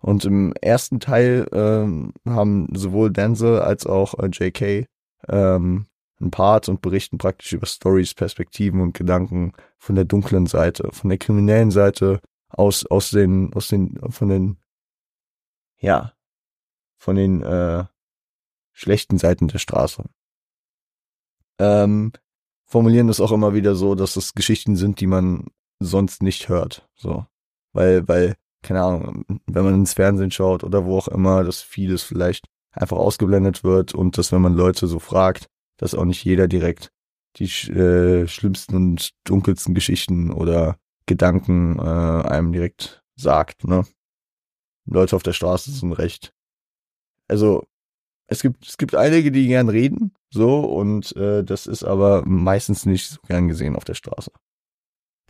Und 0.00 0.24
im 0.24 0.52
ersten 0.60 0.98
Teil 0.98 1.46
ähm, 1.52 2.12
haben 2.26 2.68
sowohl 2.74 3.12
Denzel 3.12 3.60
als 3.60 3.86
auch 3.86 4.18
äh, 4.18 4.26
J.K. 4.26 4.86
Ähm, 5.28 5.86
ein 6.20 6.30
Part 6.30 6.68
und 6.68 6.80
berichten 6.80 7.18
praktisch 7.18 7.52
über 7.52 7.66
Stories, 7.66 8.14
Perspektiven 8.14 8.80
und 8.80 8.94
Gedanken 8.94 9.52
von 9.78 9.94
der 9.94 10.04
dunklen 10.04 10.46
Seite, 10.46 10.88
von 10.92 11.10
der 11.10 11.18
kriminellen 11.18 11.70
Seite 11.70 12.20
aus, 12.52 12.86
aus 12.86 13.10
den, 13.10 13.52
aus 13.54 13.68
den, 13.68 13.98
von 14.10 14.28
den, 14.28 14.58
ja, 15.78 16.12
von 16.98 17.16
den 17.16 17.42
äh, 17.42 17.84
schlechten 18.72 19.18
Seiten 19.18 19.48
der 19.48 19.58
Straße. 19.58 20.04
Ähm, 21.58 22.12
formulieren 22.66 23.08
das 23.08 23.20
auch 23.20 23.32
immer 23.32 23.54
wieder 23.54 23.74
so, 23.74 23.94
dass 23.94 24.14
das 24.14 24.34
Geschichten 24.34 24.76
sind, 24.76 25.00
die 25.00 25.06
man 25.06 25.46
sonst 25.78 26.22
nicht 26.22 26.48
hört. 26.48 26.88
So. 26.94 27.26
Weil, 27.72 28.06
weil, 28.08 28.36
keine 28.62 28.82
Ahnung, 28.82 29.24
wenn 29.46 29.64
man 29.64 29.74
ins 29.74 29.94
Fernsehen 29.94 30.30
schaut 30.30 30.64
oder 30.64 30.84
wo 30.84 30.98
auch 30.98 31.08
immer, 31.08 31.44
dass 31.44 31.60
vieles 31.60 32.02
vielleicht 32.02 32.46
einfach 32.72 32.96
ausgeblendet 32.96 33.64
wird 33.64 33.94
und 33.94 34.16
dass, 34.18 34.32
wenn 34.32 34.40
man 34.40 34.54
Leute 34.54 34.86
so 34.86 34.98
fragt, 34.98 35.46
dass 35.76 35.94
auch 35.94 36.04
nicht 36.04 36.24
jeder 36.24 36.48
direkt 36.48 36.90
die 37.36 37.44
äh, 37.44 38.26
schlimmsten 38.28 38.76
und 38.76 39.10
dunkelsten 39.24 39.74
Geschichten 39.74 40.30
oder 40.30 40.76
Gedanken 41.06 41.78
äh, 41.78 41.82
einem 41.82 42.52
direkt 42.52 43.02
sagt. 43.16 43.64
Ne? 43.64 43.84
Leute 44.86 45.16
auf 45.16 45.22
der 45.22 45.32
Straße 45.32 45.70
sind 45.70 45.92
recht. 45.92 46.32
Also 47.28 47.66
es 48.26 48.42
gibt 48.42 48.66
es 48.66 48.78
gibt 48.78 48.94
einige, 48.94 49.30
die 49.30 49.46
gern 49.46 49.68
reden, 49.68 50.14
so 50.30 50.60
und 50.60 51.14
äh, 51.16 51.44
das 51.44 51.66
ist 51.66 51.84
aber 51.84 52.24
meistens 52.24 52.86
nicht 52.86 53.08
so 53.08 53.20
gern 53.26 53.48
gesehen 53.48 53.76
auf 53.76 53.84
der 53.84 53.94
Straße. 53.94 54.30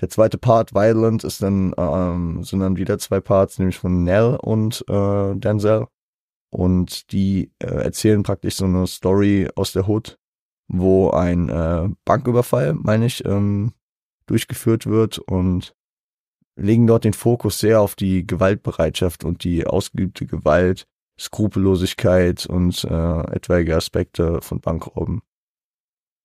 Der 0.00 0.08
zweite 0.08 0.38
Part, 0.38 0.74
Violent, 0.74 1.22
ist 1.24 1.42
dann 1.42 1.74
ähm, 1.76 2.42
sind 2.44 2.60
dann 2.60 2.76
wieder 2.76 2.98
zwei 2.98 3.20
Parts, 3.20 3.58
nämlich 3.58 3.78
von 3.78 4.04
Nell 4.04 4.36
und 4.40 4.84
äh, 4.88 5.34
Denzel 5.36 5.86
und 6.50 7.12
die 7.12 7.52
äh, 7.60 7.66
erzählen 7.66 8.22
praktisch 8.22 8.56
so 8.56 8.64
eine 8.64 8.86
Story 8.86 9.48
aus 9.54 9.72
der 9.72 9.88
Hood, 9.88 10.18
wo 10.68 11.10
ein 11.10 11.48
äh, 11.48 11.88
Banküberfall, 12.04 12.74
meine 12.74 13.06
ich, 13.06 13.24
ähm, 13.24 13.72
durchgeführt 14.32 14.86
wird 14.86 15.18
und 15.18 15.76
legen 16.56 16.86
dort 16.86 17.04
den 17.04 17.12
Fokus 17.12 17.58
sehr 17.58 17.82
auf 17.82 17.94
die 17.94 18.26
Gewaltbereitschaft 18.26 19.24
und 19.24 19.44
die 19.44 19.66
ausgeübte 19.66 20.26
Gewalt, 20.26 20.86
Skrupellosigkeit 21.20 22.46
und 22.46 22.82
äh, 22.84 23.20
etwaige 23.34 23.76
Aspekte 23.76 24.40
von 24.40 24.60
Bankrauben. 24.60 25.20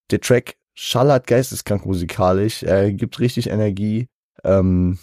Der 0.09 0.21
Track 0.21 0.55
schallert 0.73 1.27
geisteskrank 1.27 1.85
musikalisch, 1.85 2.63
er 2.63 2.93
gibt 2.93 3.19
richtig 3.19 3.49
Energie, 3.49 4.07
ähm, 4.45 4.99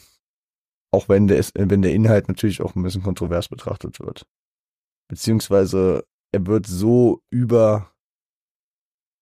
auch 0.90 1.11
wenn 1.11 1.26
der, 1.26 1.44
wenn 1.54 1.82
der 1.82 1.92
Inhalt 1.92 2.28
natürlich 2.28 2.62
auch 2.62 2.75
ein 2.75 2.82
bisschen 2.82 3.02
kontrovers 3.02 3.49
betrachtet 3.49 4.00
wird. 4.00 4.26
Beziehungsweise 5.08 6.06
er 6.32 6.46
wird 6.46 6.66
so 6.66 7.20
über 7.30 7.90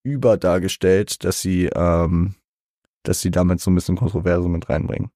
über 0.04 0.36
dargestellt, 0.36 1.24
dass 1.24 1.40
sie 1.40 1.66
ähm, 1.66 2.34
dass 3.02 3.20
sie 3.20 3.30
damit 3.30 3.60
so 3.60 3.70
ein 3.70 3.74
bisschen 3.74 3.96
Kontroverse 3.96 4.48
mit 4.48 4.68
reinbringen. 4.68 5.10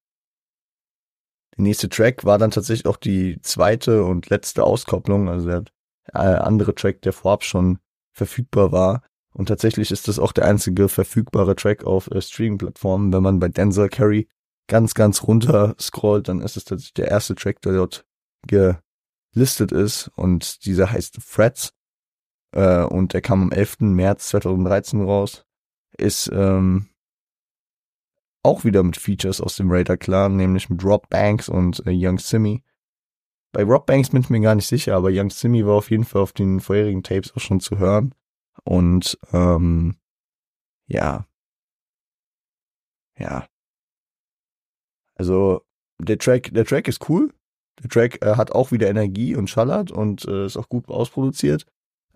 Der 1.56 1.62
nächste 1.62 1.88
Track 1.88 2.24
war 2.24 2.38
dann 2.38 2.50
tatsächlich 2.50 2.86
auch 2.86 2.96
die 2.96 3.40
zweite 3.42 4.04
und 4.04 4.28
letzte 4.28 4.64
Auskopplung, 4.64 5.28
also 5.28 5.46
der 5.46 5.64
äh, 6.12 6.18
andere 6.18 6.74
Track, 6.74 7.02
der 7.02 7.12
vorab 7.12 7.44
schon 7.44 7.78
verfügbar 8.12 8.72
war. 8.72 9.02
Und 9.32 9.46
tatsächlich 9.46 9.90
ist 9.90 10.08
das 10.08 10.18
auch 10.18 10.32
der 10.32 10.46
einzige 10.46 10.88
verfügbare 10.88 11.56
Track 11.56 11.84
auf 11.84 12.10
äh, 12.10 12.20
Streaming-Plattformen. 12.20 13.12
Wenn 13.12 13.22
man 13.22 13.38
bei 13.38 13.48
Denzel 13.48 13.88
Carey 13.88 14.28
ganz, 14.66 14.94
ganz 14.94 15.22
runter 15.22 15.74
scrollt, 15.78 16.28
dann 16.28 16.40
ist 16.40 16.56
es 16.56 16.64
tatsächlich 16.64 16.94
der 16.94 17.08
erste 17.08 17.34
Track, 17.34 17.60
der 17.62 17.72
dort 17.74 18.06
gelistet 18.46 19.72
ist. 19.72 20.10
Und 20.16 20.64
dieser 20.64 20.90
heißt 20.90 21.18
Frets. 21.22 21.72
Äh, 22.52 22.84
und 22.84 23.12
der 23.12 23.20
kam 23.20 23.42
am 23.42 23.52
11. 23.52 23.80
März 23.80 24.28
2013 24.28 25.02
raus. 25.02 25.44
Ist 25.98 26.30
ähm, 26.32 26.88
auch 28.46 28.64
wieder 28.64 28.82
mit 28.84 28.96
Features 28.96 29.40
aus 29.40 29.56
dem 29.56 29.70
Raider 29.70 29.96
Clan, 29.96 30.36
nämlich 30.36 30.70
mit 30.70 30.84
Rob 30.84 31.10
Banks 31.10 31.48
und 31.48 31.84
äh, 31.84 31.90
Young 31.92 32.18
Simmy. 32.18 32.62
Bei 33.52 33.64
Rob 33.64 33.86
Banks 33.86 34.10
bin 34.10 34.20
ich 34.20 34.30
mir 34.30 34.40
gar 34.40 34.54
nicht 34.54 34.68
sicher, 34.68 34.94
aber 34.94 35.08
Young 35.10 35.30
Simmy 35.30 35.66
war 35.66 35.74
auf 35.74 35.90
jeden 35.90 36.04
Fall 36.04 36.22
auf 36.22 36.32
den 36.32 36.60
vorherigen 36.60 37.02
Tapes 37.02 37.34
auch 37.34 37.40
schon 37.40 37.58
zu 37.58 37.78
hören. 37.78 38.14
Und 38.64 39.18
ähm, 39.32 39.96
ja. 40.86 41.26
Ja. 43.18 43.46
Also 45.16 45.62
der 45.98 46.18
Track, 46.18 46.52
der 46.52 46.64
Track 46.64 46.86
ist 46.86 47.08
cool. 47.08 47.32
Der 47.82 47.90
Track 47.90 48.24
äh, 48.24 48.36
hat 48.36 48.52
auch 48.52 48.70
wieder 48.70 48.88
Energie 48.88 49.34
und 49.34 49.50
schallert 49.50 49.90
und 49.90 50.24
äh, 50.26 50.46
ist 50.46 50.56
auch 50.56 50.68
gut 50.68 50.88
ausproduziert. 50.88 51.66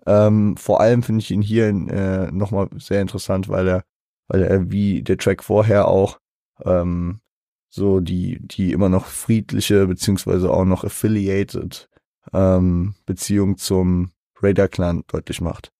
Ähm, 0.05 0.55
vor 0.57 0.79
allem 0.79 1.03
finde 1.03 1.21
ich 1.21 1.31
ihn 1.31 1.41
hier 1.41 1.67
äh, 1.67 2.31
nochmal 2.31 2.69
sehr 2.77 3.01
interessant, 3.01 3.49
weil 3.49 3.67
er, 3.67 3.83
weil 4.27 4.43
er 4.43 4.71
wie 4.71 5.03
der 5.03 5.17
Track 5.17 5.43
vorher 5.43 5.87
auch 5.87 6.20
ähm, 6.65 7.21
so 7.69 7.99
die, 7.99 8.39
die 8.41 8.73
immer 8.73 8.89
noch 8.89 9.05
friedliche, 9.05 9.87
beziehungsweise 9.87 10.51
auch 10.51 10.65
noch 10.65 10.83
affiliated 10.83 11.89
ähm, 12.33 12.95
Beziehung 13.05 13.57
zum 13.57 14.11
Raider 14.41 14.67
Clan 14.67 15.03
deutlich 15.07 15.41
macht. 15.41 15.71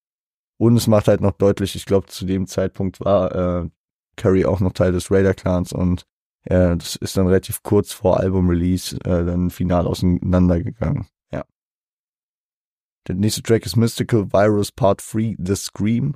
Und 0.58 0.78
es 0.78 0.88
macht 0.88 1.08
halt 1.08 1.22
noch 1.22 1.34
deutlich, 1.34 1.76
ich 1.76 1.86
glaube, 1.86 2.08
zu 2.08 2.26
dem 2.26 2.48
Zeitpunkt 2.48 3.00
war 3.00 3.64
äh, 3.64 3.70
Curry 4.16 4.46
auch 4.46 4.60
noch 4.60 4.74
Teil 4.74 4.92
des 4.92 5.12
Raider 5.12 5.34
Clans 5.34 5.74
und 5.74 6.06
äh, 6.44 6.78
das 6.78 6.96
ist 6.96 7.18
dann 7.18 7.28
relativ 7.28 7.64
kurz 7.64 7.92
vor 7.92 8.20
Album-Release 8.20 8.96
äh, 9.04 9.26
dann 9.26 9.50
final 9.50 9.88
auseinandergegangen. 9.88 11.08
Ja. 11.32 11.44
Der 13.08 13.16
nächste 13.16 13.42
Track 13.42 13.66
ist 13.66 13.76
Mystical 13.76 14.32
Virus 14.32 14.72
Part 14.72 15.02
3 15.12 15.36
The 15.40 15.56
Scream. 15.56 16.16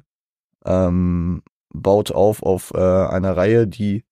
Ähm, 0.66 1.44
baut 1.74 2.12
auf 2.12 2.42
auf 2.42 2.72
äh, 2.74 2.80
einer 2.80 3.36
Reihe, 3.36 3.68
die 3.68 4.04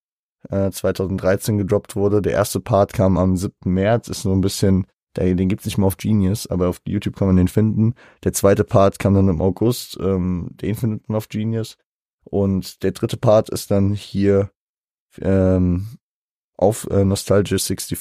2013 0.50 1.56
äh, 1.56 1.58
gedroppt 1.60 1.96
wurde. 1.96 2.22
Der 2.22 2.34
erste 2.34 2.60
Part 2.60 2.94
kam 2.94 3.18
am 3.18 3.38
7. 3.38 3.54
März, 3.66 4.08
ist 4.10 4.24
so 4.24 4.34
ein 4.34 4.42
bisschen, 4.42 4.86
den 5.16 5.50
gibt's 5.50 5.66
nicht 5.66 5.78
mehr 5.78 5.88
auf 5.88 5.98
Genius, 5.98 6.48
aber 6.48 6.70
auf 6.70 6.82
YouTube 6.86 7.16
kann 7.16 7.28
man 7.28 7.38
den 7.38 7.48
finden. 7.48 7.94
Der 8.24 8.34
zweite 8.34 8.64
Part 8.64 9.00
kam 9.00 9.14
dann 9.14 9.30
im 9.30 9.42
August, 9.42 9.98
ähm, 10.02 10.50
den 10.52 10.76
findet 10.76 11.08
man 11.08 11.18
auf 11.18 11.30
Genius. 11.30 11.78
Und 12.24 12.84
der 12.84 12.92
dritte 12.92 13.18
Part 13.18 13.50
ist 13.50 13.72
dann 13.72 13.94
hier 13.94 14.52
ähm, 15.22 15.98
auf 16.58 16.88
äh, 16.90 17.04
Nostalgia 17.04 17.58
64, 17.58 18.00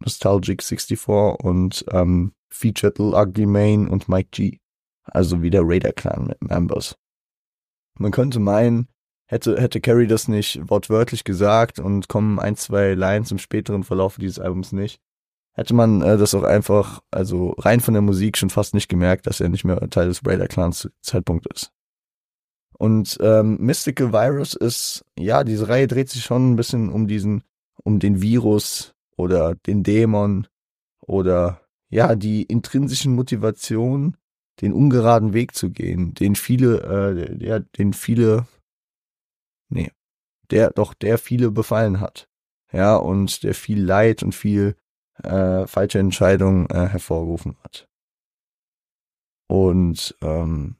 Nostalgic 0.00 0.62
64 0.62 1.08
und 1.08 1.84
ähm, 1.92 2.32
featured 2.48 2.98
Lil 2.98 3.14
Ugly 3.14 3.46
Mane 3.46 3.90
und 3.90 4.08
Mike 4.08 4.30
G. 4.32 4.58
Also 5.04 5.42
wieder 5.42 5.60
Raider 5.62 5.92
Clan 5.92 6.34
Members. 6.40 6.96
Man 7.98 8.12
könnte 8.12 8.38
meinen, 8.38 8.88
hätte, 9.30 9.60
hätte 9.60 9.80
Carrie 9.80 10.08
das 10.08 10.26
nicht 10.26 10.60
wortwörtlich 10.68 11.22
gesagt 11.22 11.78
und 11.78 12.08
kommen 12.08 12.40
ein, 12.40 12.56
zwei 12.56 12.94
Lines 12.94 13.30
im 13.30 13.38
späteren 13.38 13.84
Verlauf 13.84 14.16
dieses 14.16 14.40
Albums 14.40 14.72
nicht, 14.72 15.00
hätte 15.52 15.72
man 15.72 16.02
äh, 16.02 16.18
das 16.18 16.34
auch 16.34 16.42
einfach, 16.42 17.00
also 17.12 17.50
rein 17.58 17.78
von 17.78 17.94
der 17.94 18.02
Musik 18.02 18.36
schon 18.36 18.50
fast 18.50 18.74
nicht 18.74 18.88
gemerkt, 18.88 19.28
dass 19.28 19.40
er 19.40 19.48
nicht 19.48 19.64
mehr 19.64 19.88
Teil 19.88 20.08
des 20.08 20.26
Raider 20.26 20.48
Clans 20.48 20.90
Zeitpunkt 21.00 21.46
ist. 21.54 21.72
Und 22.76 23.18
ähm, 23.20 23.58
Mystical 23.60 24.12
Virus 24.12 24.54
ist, 24.54 25.04
ja, 25.16 25.44
diese 25.44 25.68
Reihe 25.68 25.86
dreht 25.86 26.10
sich 26.10 26.24
schon 26.24 26.52
ein 26.52 26.56
bisschen 26.56 26.88
um 26.88 27.06
diesen, 27.06 27.44
um 27.84 28.00
den 28.00 28.22
Virus 28.22 28.94
oder 29.16 29.54
den 29.54 29.84
Dämon 29.84 30.48
oder 31.00 31.60
ja, 31.88 32.16
die 32.16 32.42
intrinsischen 32.42 33.14
Motivationen, 33.14 34.16
den 34.60 34.72
ungeraden 34.72 35.34
Weg 35.34 35.54
zu 35.54 35.70
gehen, 35.70 36.14
den 36.14 36.34
viele, 36.34 37.36
äh, 37.38 37.44
ja, 37.44 37.60
den 37.60 37.92
viele 37.92 38.46
Nee. 39.70 39.90
Der, 40.50 40.70
doch, 40.70 40.94
der 40.94 41.18
viele 41.18 41.50
befallen 41.50 42.00
hat. 42.00 42.28
Ja, 42.72 42.96
und 42.96 43.42
der 43.42 43.54
viel 43.54 43.82
Leid 43.82 44.22
und 44.22 44.34
viel 44.34 44.76
äh, 45.22 45.66
falsche 45.66 45.98
Entscheidungen 45.98 46.68
äh, 46.70 46.86
hervorgerufen 46.86 47.56
hat. 47.62 47.88
Und 49.48 50.16
ähm, 50.22 50.76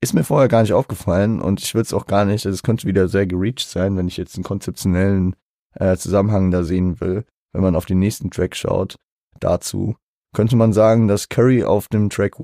ist 0.00 0.14
mir 0.14 0.24
vorher 0.24 0.48
gar 0.48 0.62
nicht 0.62 0.72
aufgefallen 0.72 1.40
und 1.40 1.60
ich 1.60 1.74
würde 1.74 1.86
es 1.86 1.92
auch 1.92 2.06
gar 2.06 2.24
nicht, 2.24 2.44
es 2.44 2.62
könnte 2.62 2.86
wieder 2.86 3.08
sehr 3.08 3.26
gereached 3.26 3.68
sein, 3.68 3.96
wenn 3.96 4.08
ich 4.08 4.16
jetzt 4.16 4.34
einen 4.34 4.44
konzeptionellen 4.44 5.36
äh, 5.74 5.96
Zusammenhang 5.96 6.50
da 6.50 6.64
sehen 6.64 7.00
will, 7.00 7.24
wenn 7.52 7.62
man 7.62 7.76
auf 7.76 7.86
den 7.86 7.98
nächsten 7.98 8.30
Track 8.30 8.56
schaut, 8.56 8.96
dazu, 9.38 9.96
könnte 10.34 10.56
man 10.56 10.72
sagen, 10.72 11.08
dass 11.08 11.28
Curry 11.28 11.64
auf 11.64 11.88
dem 11.88 12.10
Track 12.10 12.42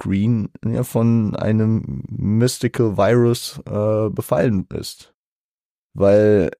Widescreen 0.00 0.50
ja, 0.64 0.82
von 0.82 1.36
einem 1.36 2.04
Mystical 2.08 2.96
Virus 2.96 3.60
äh, 3.66 4.10
befallen 4.10 4.66
ist. 4.72 5.14
Weil 5.94 6.50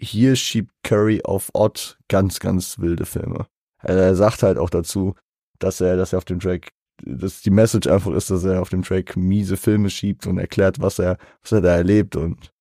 hier 0.00 0.36
schiebt 0.36 0.72
Curry 0.82 1.22
auf 1.22 1.50
Odd 1.54 1.96
ganz, 2.08 2.40
ganz 2.40 2.78
wilde 2.78 3.06
Filme. 3.06 3.46
Er 3.82 4.14
sagt 4.16 4.42
halt 4.42 4.58
auch 4.58 4.70
dazu, 4.70 5.14
dass 5.58 5.80
er, 5.80 5.96
dass 5.96 6.12
er 6.12 6.18
auf 6.18 6.24
dem 6.24 6.40
Track, 6.40 6.72
dass 7.02 7.42
die 7.42 7.50
Message 7.50 7.86
einfach 7.88 8.12
ist, 8.12 8.30
dass 8.30 8.44
er 8.44 8.60
auf 8.60 8.70
dem 8.70 8.82
Track 8.82 9.16
miese 9.16 9.56
Filme 9.56 9.90
schiebt 9.90 10.26
und 10.26 10.38
erklärt, 10.38 10.80
was 10.80 10.98
er, 10.98 11.18
was 11.42 11.52
er 11.52 11.60
da 11.60 11.76
erlebt 11.76 12.16
und 12.16 12.52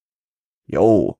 yo. 0.67 1.17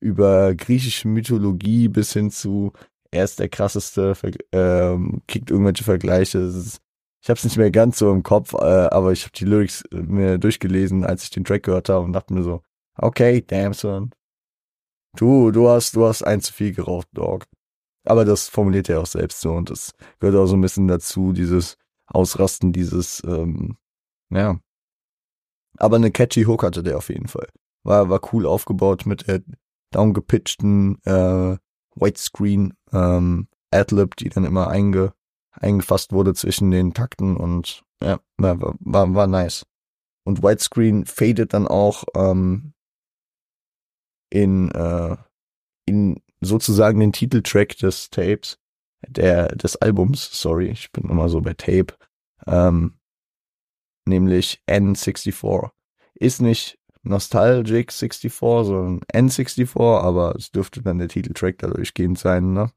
Über 0.00 0.54
griechische 0.54 1.08
Mythologie 1.08 1.88
bis 1.88 2.12
hin 2.12 2.30
zu 2.30 2.72
er 3.12 3.24
ist 3.24 3.38
der 3.38 3.48
krasseste, 3.48 4.14
ähm, 4.52 5.22
kriegt 5.28 5.50
irgendwelche 5.50 5.84
Vergleiche. 5.84 6.38
Ist, 6.38 6.80
ich 7.22 7.28
habe 7.28 7.38
es 7.38 7.44
nicht 7.44 7.58
mehr 7.58 7.70
ganz 7.70 7.98
so 7.98 8.10
im 8.10 8.22
Kopf, 8.22 8.54
äh, 8.54 8.56
aber 8.56 9.12
ich 9.12 9.24
habe 9.24 9.32
die 9.36 9.44
Lyrics 9.44 9.82
äh, 9.92 9.96
mir 9.96 10.38
durchgelesen, 10.38 11.04
als 11.04 11.24
ich 11.24 11.30
den 11.30 11.44
Track 11.44 11.64
gehört 11.64 11.88
habe 11.88 12.04
und 12.04 12.14
dachte 12.14 12.32
mir 12.32 12.42
so, 12.42 12.62
okay, 12.96 13.42
damn 13.46 13.74
son. 13.74 14.10
Du, 15.16 15.50
du 15.50 15.68
hast, 15.68 15.94
du 15.94 16.06
hast 16.06 16.22
ein 16.22 16.40
zu 16.40 16.52
viel 16.52 16.74
geraucht, 16.74 17.06
Dog. 17.12 17.44
Aber 18.04 18.24
das 18.24 18.48
formuliert 18.48 18.88
er 18.88 19.00
auch 19.00 19.06
selbst 19.06 19.40
so 19.40 19.52
und 19.52 19.70
das 19.70 19.92
gehört 20.18 20.36
auch 20.36 20.46
so 20.46 20.56
ein 20.56 20.60
bisschen 20.62 20.88
dazu, 20.88 21.32
dieses 21.32 21.76
Ausrasten, 22.06 22.72
dieses, 22.72 23.22
ähm, 23.24 23.76
ja. 24.30 24.58
Aber 25.78 25.96
eine 25.96 26.10
catchy 26.10 26.44
Hook 26.44 26.64
hatte 26.64 26.82
der 26.82 26.96
auf 26.96 27.10
jeden 27.10 27.28
Fall. 27.28 27.48
War, 27.84 28.08
war 28.08 28.20
cool 28.32 28.46
aufgebaut 28.46 29.06
mit 29.06 29.28
der 29.28 29.42
downgepitchten 29.92 31.00
äh, 31.04 31.58
Whitescreen 31.94 32.74
ähm, 32.92 33.48
Adlib, 33.70 34.16
die 34.16 34.28
dann 34.28 34.44
immer 34.44 34.68
einge, 34.68 35.12
eingefasst 35.52 36.12
wurde 36.12 36.34
zwischen 36.34 36.70
den 36.70 36.94
Takten 36.94 37.36
und 37.36 37.84
ja, 38.02 38.20
war, 38.36 38.60
war, 38.60 39.14
war 39.14 39.26
nice. 39.26 39.66
Und 40.24 40.42
Widescreen 40.42 41.04
fadet 41.04 41.52
dann 41.52 41.66
auch 41.66 42.04
ähm, 42.14 42.74
in, 44.30 44.70
äh, 44.70 45.16
in 45.86 46.20
sozusagen 46.40 47.00
den 47.00 47.12
Titeltrack 47.12 47.76
des 47.76 48.10
Tapes, 48.10 48.58
der, 49.06 49.48
des 49.48 49.76
Albums, 49.76 50.28
sorry, 50.32 50.68
ich 50.68 50.92
bin 50.92 51.10
immer 51.10 51.28
so 51.28 51.40
bei 51.40 51.54
Tape, 51.54 51.94
ähm, 52.46 52.98
nämlich 54.06 54.62
N64. 54.68 55.70
Ist 56.14 56.40
nicht 56.40 56.78
Nostalgic 57.02 57.92
64, 57.92 58.32
sondern 58.32 59.00
N64, 59.12 60.00
aber 60.00 60.34
es 60.36 60.50
dürfte 60.50 60.82
dann 60.82 60.98
der 60.98 61.08
Titeltrack 61.08 61.58
da 61.58 61.68
durchgehend 61.68 62.18
sein, 62.18 62.52
ne? 62.52 62.70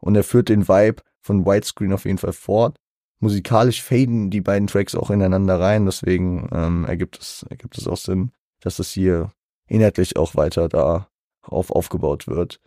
Und 0.00 0.16
er 0.16 0.24
führt 0.24 0.48
den 0.48 0.66
Vibe 0.68 1.02
von 1.20 1.44
Widescreen 1.44 1.92
auf 1.92 2.04
jeden 2.04 2.18
Fall 2.18 2.32
fort. 2.32 2.76
Musikalisch 3.20 3.82
faden 3.82 4.30
die 4.30 4.40
beiden 4.40 4.66
Tracks 4.66 4.94
auch 4.94 5.10
ineinander 5.10 5.60
rein, 5.60 5.84
deswegen 5.84 6.48
ähm, 6.52 6.84
ergibt 6.86 7.18
es 7.18 7.44
ergibt 7.50 7.76
es 7.76 7.86
auch 7.86 7.98
Sinn, 7.98 8.32
dass 8.60 8.78
es 8.78 8.90
hier 8.90 9.30
inhaltlich 9.66 10.16
auch 10.16 10.34
weiter 10.36 10.68
da 10.68 11.08
auf 11.42 11.70
aufgebaut 11.70 12.26
wird. 12.26 12.60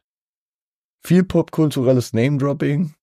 Viel 1.02 1.24
popkulturelles 1.24 2.14
Name-Dropping 2.14 2.94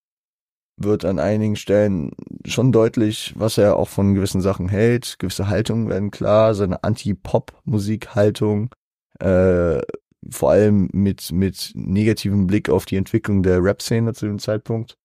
wird 0.82 1.04
an 1.04 1.18
einigen 1.18 1.56
Stellen 1.56 2.12
schon 2.44 2.72
deutlich, 2.72 3.34
was 3.36 3.58
er 3.58 3.76
auch 3.76 3.88
von 3.88 4.14
gewissen 4.14 4.40
Sachen 4.40 4.68
hält. 4.68 5.18
Gewisse 5.18 5.48
Haltungen 5.48 5.88
werden 5.88 6.10
klar, 6.10 6.54
seine 6.54 6.82
Anti-Pop-Musik-Haltung, 6.82 8.74
äh, 9.18 9.80
vor 10.28 10.50
allem 10.50 10.88
mit, 10.92 11.32
mit 11.32 11.72
negativem 11.74 12.46
Blick 12.46 12.68
auf 12.70 12.86
die 12.86 12.96
Entwicklung 12.96 13.42
der 13.42 13.62
Rap-Szene 13.62 14.14
zu 14.14 14.26
dem 14.26 14.38
Zeitpunkt. 14.38 14.96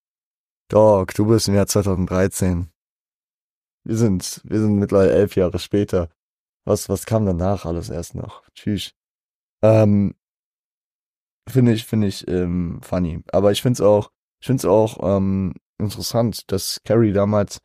Dog, 0.69 1.13
du 1.13 1.25
bist 1.25 1.47
im 1.47 1.55
Jahr 1.55 1.67
2013. 1.67 2.69
Wir 3.83 3.97
sind, 3.97 4.41
wir 4.45 4.59
sind 4.59 4.77
mittlerweile 4.77 5.11
elf 5.11 5.35
Jahre 5.35 5.59
später. 5.59 6.09
Was, 6.65 6.89
was 6.89 7.05
kam 7.05 7.25
danach 7.25 7.65
alles 7.65 7.89
erst 7.89 8.15
noch? 8.15 8.43
Tschüss. 8.55 8.93
Ähm, 9.61 10.15
finde 11.47 11.73
ich, 11.73 11.85
finde 11.85 12.07
ich 12.07 12.27
ähm, 12.27 12.79
funny. 12.81 13.21
Aber 13.31 13.51
ich 13.51 13.61
finde 13.61 13.73
es 13.73 13.81
auch, 13.81 14.09
ich 14.41 14.47
finde 14.47 14.61
es 14.61 14.65
auch 14.65 15.17
ähm, 15.17 15.53
interessant, 15.79 16.51
dass 16.51 16.79
Carrie 16.83 17.13
damals 17.13 17.59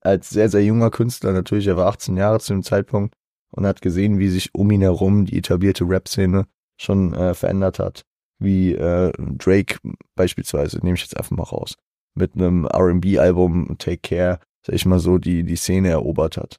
als 0.00 0.30
sehr, 0.30 0.48
sehr 0.48 0.64
junger 0.64 0.90
Künstler, 0.90 1.32
natürlich, 1.32 1.66
er 1.66 1.76
war 1.76 1.86
18 1.86 2.16
Jahre 2.16 2.40
zu 2.40 2.52
dem 2.52 2.62
Zeitpunkt 2.62 3.14
und 3.50 3.66
hat 3.66 3.82
gesehen, 3.82 4.18
wie 4.18 4.28
sich 4.28 4.54
um 4.54 4.70
ihn 4.70 4.80
herum 4.80 5.26
die 5.26 5.38
etablierte 5.38 5.84
Rap-Szene 5.84 6.46
schon 6.80 7.12
äh, 7.12 7.34
verändert 7.34 7.78
hat. 7.78 8.02
Wie 8.38 8.72
äh, 8.74 9.12
Drake 9.18 9.78
beispielsweise, 10.14 10.78
nehme 10.78 10.94
ich 10.94 11.02
jetzt 11.02 11.16
einfach 11.16 11.36
mal 11.36 11.42
raus, 11.42 11.74
mit 12.14 12.34
einem 12.34 12.64
R&B-Album 12.64 13.76
Take 13.78 13.98
Care, 13.98 14.40
sag 14.64 14.74
ich 14.74 14.86
mal 14.86 14.98
so, 14.98 15.18
die, 15.18 15.44
die 15.44 15.56
Szene 15.56 15.90
erobert 15.90 16.38
hat 16.38 16.56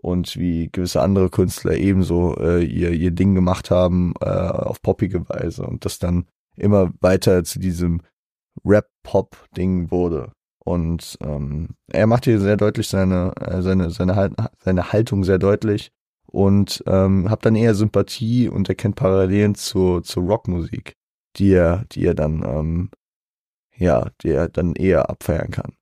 und 0.00 0.36
wie 0.36 0.68
gewisse 0.72 1.02
andere 1.02 1.30
Künstler 1.30 1.76
ebenso 1.76 2.36
äh, 2.38 2.64
ihr, 2.64 2.90
ihr 2.90 3.10
Ding 3.10 3.34
gemacht 3.34 3.70
haben 3.70 4.14
äh, 4.20 4.26
auf 4.26 4.82
poppige 4.82 5.28
Weise 5.28 5.64
und 5.64 5.84
das 5.84 5.98
dann 5.98 6.26
immer 6.56 6.92
weiter 7.00 7.44
zu 7.44 7.58
diesem 7.58 8.02
Rap-Pop-Ding 8.64 9.90
wurde. 9.90 10.32
Und 10.64 11.16
ähm, 11.22 11.70
er 11.90 12.06
macht 12.06 12.24
hier 12.24 12.38
sehr 12.38 12.56
deutlich 12.56 12.88
seine, 12.88 13.32
äh, 13.40 13.62
seine, 13.62 13.90
seine, 13.90 14.34
seine 14.58 14.92
Haltung 14.92 15.24
sehr 15.24 15.38
deutlich 15.38 15.90
und 16.26 16.84
ähm, 16.86 17.30
hat 17.30 17.44
dann 17.44 17.56
eher 17.56 17.74
Sympathie 17.74 18.48
und 18.48 18.68
erkennt 18.68 18.96
Parallelen 18.96 19.54
zur, 19.54 20.02
zur 20.02 20.24
Rockmusik, 20.24 20.92
die 21.36 21.52
er, 21.52 21.84
die 21.92 22.04
er 22.04 22.14
dann, 22.14 22.44
ähm, 22.44 22.90
ja, 23.74 24.10
die 24.22 24.30
er 24.30 24.48
dann 24.48 24.74
eher 24.74 25.08
abfeiern 25.08 25.50
kann. 25.50 25.72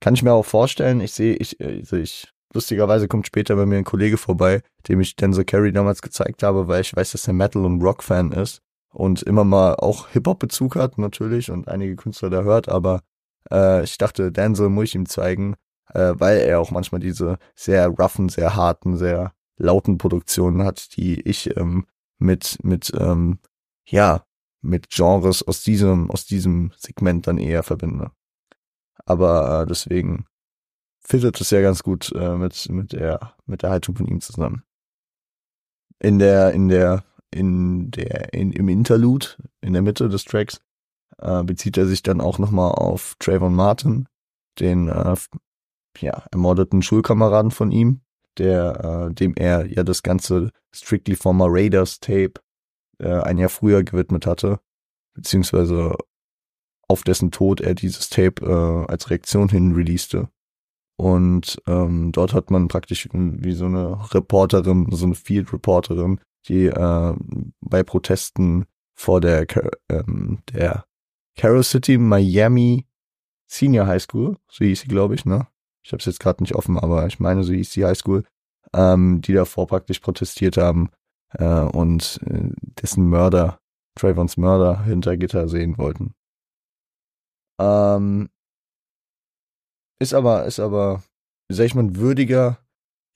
Kann 0.00 0.14
ich 0.14 0.22
mir 0.22 0.32
auch 0.32 0.46
vorstellen, 0.46 1.00
ich 1.00 1.12
sehe, 1.12 1.34
ich, 1.34 1.60
also 1.60 1.96
ich 1.96 2.32
Lustigerweise 2.54 3.08
kommt 3.08 3.26
später 3.26 3.56
bei 3.56 3.66
mir 3.66 3.76
ein 3.76 3.84
Kollege 3.84 4.16
vorbei, 4.16 4.62
dem 4.88 5.00
ich 5.00 5.16
Denzel 5.16 5.44
Carey 5.44 5.70
damals 5.70 6.00
gezeigt 6.00 6.42
habe, 6.42 6.66
weil 6.66 6.80
ich 6.80 6.96
weiß, 6.96 7.12
dass 7.12 7.28
er 7.28 7.34
Metal- 7.34 7.64
und 7.64 7.82
Rock-Fan 7.82 8.32
ist 8.32 8.62
und 8.98 9.22
immer 9.22 9.44
mal 9.44 9.76
auch 9.76 10.08
Hip-Hop-Bezug 10.08 10.74
hat 10.74 10.98
natürlich 10.98 11.52
und 11.52 11.68
einige 11.68 11.94
Künstler 11.94 12.30
da 12.30 12.42
hört, 12.42 12.68
aber 12.68 13.02
äh, 13.48 13.84
ich 13.84 13.96
dachte, 13.96 14.32
Denzel 14.32 14.70
muss 14.70 14.86
ich 14.86 14.96
ihm 14.96 15.06
zeigen, 15.06 15.54
äh, 15.94 16.14
weil 16.16 16.38
er 16.38 16.58
auch 16.58 16.72
manchmal 16.72 17.00
diese 17.00 17.38
sehr 17.54 17.86
roughen, 17.86 18.28
sehr 18.28 18.56
harten, 18.56 18.96
sehr 18.96 19.34
lauten 19.56 19.98
Produktionen 19.98 20.64
hat, 20.64 20.96
die 20.96 21.20
ich 21.20 21.56
ähm, 21.56 21.86
mit, 22.18 22.58
mit, 22.64 22.92
ähm, 22.98 23.38
ja, 23.84 24.24
mit 24.62 24.90
Genres 24.90 25.46
aus 25.46 25.62
diesem, 25.62 26.10
aus 26.10 26.26
diesem 26.26 26.72
Segment 26.76 27.28
dann 27.28 27.38
eher 27.38 27.62
verbinde. 27.62 28.10
Aber 29.04 29.62
äh, 29.62 29.66
deswegen 29.66 30.26
fittet 30.98 31.40
es 31.40 31.50
ja 31.50 31.60
ganz 31.60 31.84
gut 31.84 32.10
äh, 32.16 32.36
mit, 32.36 32.68
mit 32.68 32.94
der, 32.94 33.36
mit 33.46 33.62
der 33.62 33.70
Haltung 33.70 33.94
von 33.94 34.08
ihm 34.08 34.20
zusammen. 34.20 34.64
In 36.00 36.18
der, 36.18 36.50
in 36.50 36.66
der, 36.66 37.04
in 37.30 37.90
der, 37.90 38.32
in, 38.32 38.52
im 38.52 38.68
Interlude, 38.68 39.26
in 39.60 39.72
der 39.72 39.82
Mitte 39.82 40.08
des 40.08 40.24
Tracks, 40.24 40.60
äh, 41.18 41.42
bezieht 41.42 41.76
er 41.76 41.86
sich 41.86 42.02
dann 42.02 42.20
auch 42.20 42.38
nochmal 42.38 42.72
auf 42.72 43.16
Trayvon 43.18 43.54
Martin, 43.54 44.08
den, 44.58 44.88
äh, 44.88 45.16
ja, 46.00 46.24
ermordeten 46.30 46.82
Schulkameraden 46.82 47.50
von 47.50 47.70
ihm, 47.70 48.00
der, 48.38 49.08
äh, 49.10 49.14
dem 49.14 49.34
er 49.36 49.66
ja 49.66 49.82
das 49.82 50.02
ganze 50.02 50.50
Strictly 50.72 51.16
Former 51.16 51.46
Raiders 51.48 52.00
Tape 52.00 52.34
äh, 52.98 53.20
ein 53.20 53.38
Jahr 53.38 53.48
früher 53.48 53.82
gewidmet 53.82 54.26
hatte, 54.26 54.60
beziehungsweise 55.14 55.96
auf 56.88 57.02
dessen 57.02 57.30
Tod 57.30 57.60
er 57.60 57.74
dieses 57.74 58.08
Tape 58.08 58.44
äh, 58.44 58.90
als 58.90 59.10
Reaktion 59.10 59.48
hin 59.48 59.74
releaste. 59.74 60.28
Und 60.96 61.62
ähm, 61.66 62.10
dort 62.10 62.32
hat 62.32 62.50
man 62.50 62.66
praktisch 62.66 63.08
wie 63.12 63.52
so 63.52 63.66
eine 63.66 64.12
Reporterin, 64.12 64.88
so 64.90 65.06
eine 65.06 65.14
Field 65.14 65.52
Reporterin, 65.52 66.20
die 66.48 66.66
äh, 66.66 67.14
bei 67.60 67.82
Protesten 67.82 68.66
vor 68.94 69.20
der, 69.20 69.46
ähm, 69.88 70.40
der 70.52 70.84
Carroll 71.36 71.62
City 71.62 71.98
Miami 71.98 72.86
Senior 73.46 73.86
High 73.86 74.02
School, 74.02 74.36
so 74.50 74.64
hieß 74.64 74.80
sie, 74.80 74.88
glaube 74.88 75.14
ich, 75.14 75.24
ne? 75.24 75.46
Ich 75.84 75.92
habe 75.92 76.00
es 76.00 76.06
jetzt 76.06 76.20
gerade 76.20 76.42
nicht 76.42 76.54
offen, 76.54 76.78
aber 76.78 77.06
ich 77.06 77.18
meine, 77.18 77.44
so 77.44 77.52
hieß 77.52 77.70
die 77.70 77.84
High 77.84 77.96
School, 77.96 78.24
ähm, 78.74 79.22
die 79.22 79.32
davor 79.32 79.66
praktisch 79.66 80.00
protestiert 80.00 80.56
haben 80.56 80.90
äh, 81.30 81.62
und 81.62 82.20
äh, 82.26 82.50
dessen 82.82 83.08
Mörder, 83.08 83.60
Trayvons 83.94 84.36
Mörder 84.36 84.84
hinter 84.84 85.16
Gitter 85.16 85.48
sehen 85.48 85.78
wollten. 85.78 86.14
Ähm, 87.60 88.28
ist 90.00 90.14
aber, 90.14 90.44
ist 90.44 90.60
aber, 90.60 91.02
sag 91.48 91.66
ich 91.66 91.74
mal, 91.74 91.96
würdiger, 91.96 92.58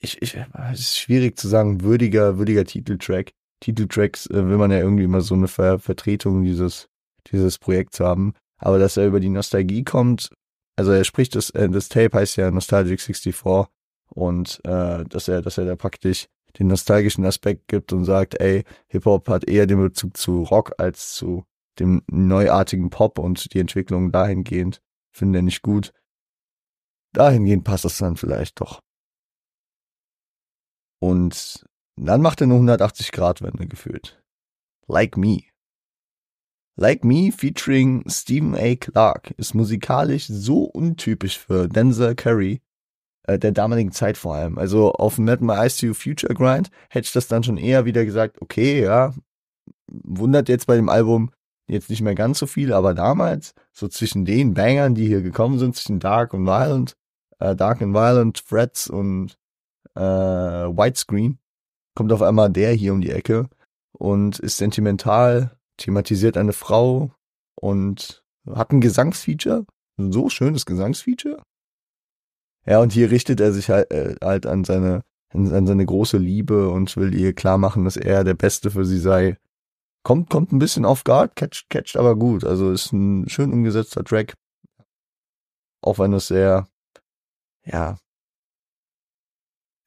ich, 0.03 0.21
ich, 0.21 0.37
es 0.73 0.81
ist 0.81 0.99
schwierig 0.99 1.38
zu 1.38 1.49
sagen, 1.49 1.83
würdiger, 1.83 2.38
würdiger 2.38 2.65
Titeltrack. 2.65 3.33
Titeltracks 3.61 4.27
äh, 4.27 4.49
will 4.49 4.59
man 4.59 4.71
ja 4.71 4.79
irgendwie 4.79 5.05
immer 5.05 5.21
so 5.21 5.35
eine 5.35 5.49
Ver 5.49 5.79
Vertretung 5.79 6.43
dieses, 6.43 6.88
dieses 7.29 7.59
Projekts 7.59 8.01
haben. 8.01 8.35
Aber 8.59 8.79
dass 8.79 8.97
er 8.97 9.07
über 9.07 9.21
die 9.21 9.29
Nostalgie 9.29 9.85
kommt, 9.85 10.31
also 10.77 10.93
er 10.93 11.05
spricht 11.05 11.35
das, 11.37 11.51
äh, 11.51 11.69
das 11.69 11.88
Tape 11.88 12.17
heißt 12.17 12.37
ja 12.37 12.51
Nostalgic 12.51 13.01
64 13.01 13.71
und 14.11 14.61
äh, 14.65 15.05
dass 15.05 15.29
er, 15.29 15.43
dass 15.43 15.59
er 15.59 15.65
da 15.65 15.77
praktisch 15.77 16.27
den 16.59 16.67
nostalgischen 16.67 17.25
Aspekt 17.25 17.69
gibt 17.69 17.93
und 17.93 18.05
sagt, 18.05 18.41
ey, 18.41 18.65
Hip-Hop 18.88 19.29
hat 19.29 19.49
eher 19.49 19.67
den 19.67 19.81
Bezug 19.81 20.17
zu 20.17 20.43
Rock 20.43 20.73
als 20.79 21.15
zu 21.15 21.45
dem 21.79 22.03
neuartigen 22.11 22.91
Pop 22.91 23.19
und 23.19 23.55
die 23.55 23.61
Entwicklung 23.61 24.12
dahingehend 24.12 24.83
finde 25.12 25.38
er 25.38 25.43
nicht 25.43 25.62
gut. 25.62 25.93
Dahingehend 27.15 27.65
passt 27.65 27.85
das 27.85 27.99
dann 27.99 28.17
vielleicht 28.17 28.61
doch. 28.61 28.81
Und 31.03 31.65
dann 31.97 32.23
macht 32.23 32.41
er 32.41 32.45
eine 32.45 32.55
180-Grad-Wende 32.55 33.67
gefühlt. 33.67 34.23
Like 34.87 35.17
Me. 35.17 35.41
Like 36.77 37.03
Me 37.03 37.33
featuring 37.33 38.09
Stephen 38.09 38.55
A. 38.55 38.77
Clark 38.77 39.33
ist 39.37 39.53
musikalisch 39.53 40.29
so 40.29 40.62
untypisch 40.62 41.41
für 41.41 41.69
Denzel 41.69 42.15
Curry, 42.15 42.62
äh, 43.25 43.37
der 43.37 43.51
damaligen 43.51 43.91
Zeit 43.91 44.17
vor 44.17 44.37
allem. 44.37 44.59
Also 44.59 44.93
auf 44.93 45.17
dem 45.17 45.25
Mad 45.25 45.45
My 45.45 45.55
Eyes 45.55 45.77
to 45.79 45.93
Future 45.93 46.35
Grind 46.35 46.71
hätte 46.88 47.07
ich 47.07 47.12
das 47.12 47.27
dann 47.27 47.43
schon 47.43 47.57
eher 47.57 47.85
wieder 47.85 48.05
gesagt, 48.05 48.41
okay, 48.41 48.85
ja, 48.85 49.12
wundert 49.88 50.49
jetzt 50.49 50.69
bei 50.69 50.77
dem 50.77 50.88
Album 50.88 51.33
jetzt 51.67 51.91
nicht 51.91 52.03
mehr 52.03 52.15
ganz 52.15 52.38
so 52.38 52.47
viel, 52.47 52.73
aber 52.73 52.95
damals, 52.95 53.55
so 53.73 53.88
zwischen 53.88 54.25
den 54.25 54.55
Bangern, 54.55 54.95
die 54.95 55.09
hier 55.09 55.23
gekommen 55.23 55.59
sind, 55.59 55.75
zwischen 55.75 55.99
Dark 55.99 56.33
und 56.33 56.47
Violent, 56.47 56.97
äh, 57.41 57.57
Dark 57.57 57.83
and 57.83 57.93
Violent, 57.93 58.47
Threads 58.47 58.88
und 58.88 59.37
äh, 59.94 60.00
Widescreen, 60.00 61.38
kommt 61.94 62.12
auf 62.12 62.22
einmal 62.22 62.50
der 62.50 62.72
hier 62.72 62.92
um 62.92 63.00
die 63.00 63.11
Ecke 63.11 63.48
und 63.92 64.38
ist 64.38 64.57
sentimental, 64.57 65.57
thematisiert 65.76 66.37
eine 66.37 66.52
Frau 66.52 67.12
und 67.55 68.24
hat 68.50 68.72
ein 68.72 68.81
Gesangsfeature, 68.81 69.66
ein 69.98 70.12
so 70.12 70.28
schönes 70.28 70.66
Gesangsfeature. 70.66 71.42
Ja, 72.64 72.81
und 72.81 72.92
hier 72.92 73.11
richtet 73.11 73.40
er 73.40 73.52
sich 73.52 73.70
halt, 73.70 73.90
äh, 73.90 74.16
halt 74.22 74.46
an 74.46 74.64
seine 74.64 75.02
an 75.35 75.66
seine 75.66 75.87
große 75.87 76.18
Liebe 76.18 76.68
und 76.68 76.94
will 76.96 77.14
ihr 77.14 77.33
klar 77.33 77.57
machen, 77.59 77.85
dass 77.85 77.96
er 77.96 78.22
der 78.22 78.35
Beste 78.35 78.70
für 78.70 78.85
sie 78.85 78.98
sei. 78.98 79.38
Kommt, 80.05 80.31
kommt 80.31 80.52
ein 80.52 80.59
bisschen 80.59 80.85
auf 80.85 81.05
Guard, 81.05 81.37
catcht, 81.37 81.70
catcht 81.70 81.96
aber 81.96 82.16
gut. 82.16 82.44
Also 82.44 82.70
ist 82.70 82.92
ein 82.92 83.28
schön 83.28 83.52
umgesetzter 83.52 84.05
Track. 84.05 84.35
Auch 85.81 85.98
wenn 85.98 86.12
es 86.12 86.28
sehr 86.28 86.66
ja, 87.64 87.96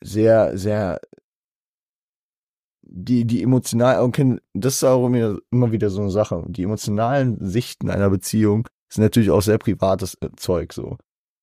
sehr, 0.06 0.58
sehr 0.58 1.00
die, 2.88 3.26
die 3.26 3.42
emotional, 3.44 4.02
okay, 4.02 4.38
das 4.54 4.76
ist 4.76 4.84
auch 4.84 5.08
immer, 5.08 5.38
immer 5.52 5.72
wieder 5.72 5.90
so 5.90 6.02
eine 6.02 6.12
Sache. 6.12 6.44
Die 6.48 6.64
emotionalen 6.64 7.38
Sichten 7.46 7.90
einer 7.90 8.10
Beziehung 8.10 8.68
sind 8.88 9.04
natürlich 9.04 9.32
auch 9.32 9.42
sehr 9.42 9.58
privates 9.58 10.16
äh, 10.22 10.30
Zeug, 10.38 10.74
so. 10.74 10.98